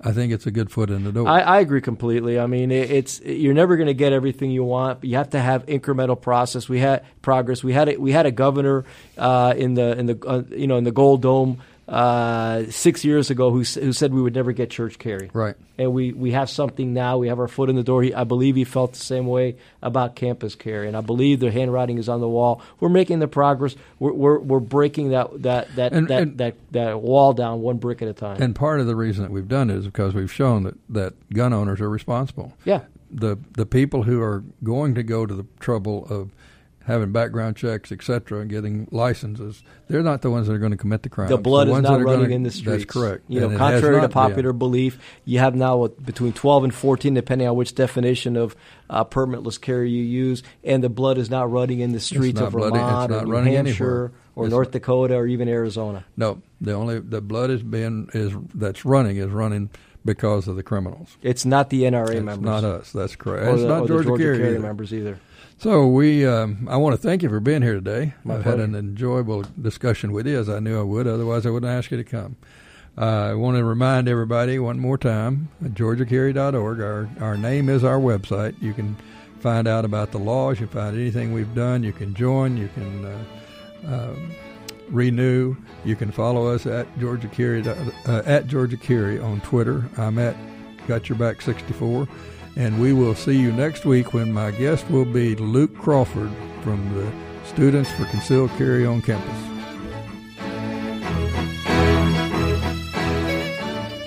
[0.04, 1.28] I think it's a good foot in the door.
[1.28, 2.40] I, I agree completely.
[2.40, 5.30] I mean, it, it's you're never going to get everything you want, but you have
[5.32, 6.68] to have incremental process.
[6.68, 7.64] We had progress.
[7.64, 8.86] We had a, we had a governor
[9.18, 13.30] uh, in the in the uh, you know in the Gold Dome uh, six years
[13.30, 15.30] ago who who said we would never get church carry.
[15.34, 15.56] right.
[15.78, 17.18] And we, we have something now.
[17.18, 18.04] We have our foot in the door.
[18.04, 21.50] He, I believe he felt the same way about campus carry, and I believe the
[21.50, 22.62] handwriting is on the wall.
[22.80, 23.76] We're making the progress.
[23.98, 27.78] We're we're, we're breaking that that that, And- that, and- that that wall down one
[27.78, 28.42] brick at a time.
[28.42, 31.30] And part of the reason that we've done it is because we've shown that, that
[31.34, 32.54] gun owners are responsible.
[32.64, 36.30] yeah, The the people who are going to go to the trouble of
[36.86, 40.78] having background checks, etc., and getting licenses, they're not the ones that are going to
[40.78, 41.30] commit the crime.
[41.30, 42.84] The blood the is not running gonna, in the streets.
[42.84, 43.24] That's correct.
[43.28, 47.56] You know, contrary to popular belief, you have now between 12 and 14, depending on
[47.56, 48.56] which definition of
[48.90, 52.54] uh, permitless carry you use, and the blood is not running in the streets of
[52.54, 54.12] Vermont or New Hampshire anywhere.
[54.36, 54.74] or it's North not.
[54.74, 56.06] Dakota or even Arizona.
[56.18, 59.70] No, the only the blood is being is that's running is running
[60.04, 61.16] because of the criminals.
[61.22, 62.46] It's not the NRA it's members.
[62.46, 62.92] Not us.
[62.92, 63.48] That's correct.
[63.48, 65.20] Or it's the, not Georgia, Georgia, Carry members either.
[65.62, 68.16] So we, um, I want to thank you for being here today.
[68.24, 68.62] My I've pleasure.
[68.62, 71.06] had an enjoyable discussion with you, as I knew I would.
[71.06, 72.36] Otherwise, I wouldn't ask you to come.
[72.98, 76.82] Uh, I want to remind everybody one more time: GeorgiaCarry.org.
[76.82, 78.60] Our our name is our website.
[78.60, 78.98] You can
[79.40, 80.60] find out about the laws.
[80.60, 81.84] You can find anything we've done.
[81.84, 82.58] You can join.
[82.58, 83.06] You can.
[83.06, 83.24] Uh,
[83.86, 84.32] um,
[84.90, 85.56] renew.
[85.86, 88.78] You can follow us at Georgia Carry uh, at Georgia
[89.24, 89.88] on Twitter.
[89.96, 90.36] I'm at
[90.88, 92.08] Got Your Back 64,
[92.56, 96.32] and we will see you next week when my guest will be Luke Crawford
[96.64, 97.12] from the
[97.48, 99.51] Students for Concealed Carry on campus.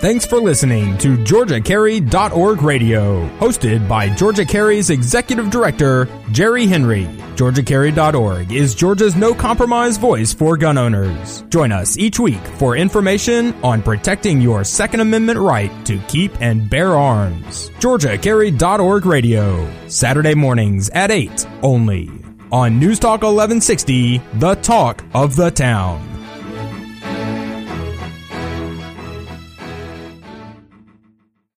[0.04, 7.06] Thanks for listening to GeorgiaCarry.org radio, hosted by Georgia Carry's Executive Director, Jerry Henry.
[7.36, 11.40] GeorgiaCarry.org is Georgia's no compromise voice for gun owners.
[11.48, 16.68] Join us each week for information on protecting your Second Amendment right to keep and
[16.68, 17.70] bear arms.
[17.78, 22.10] GeorgiaCarry.org radio, Saturday mornings at 8 only
[22.52, 26.13] on News Talk 1160, the talk of the town.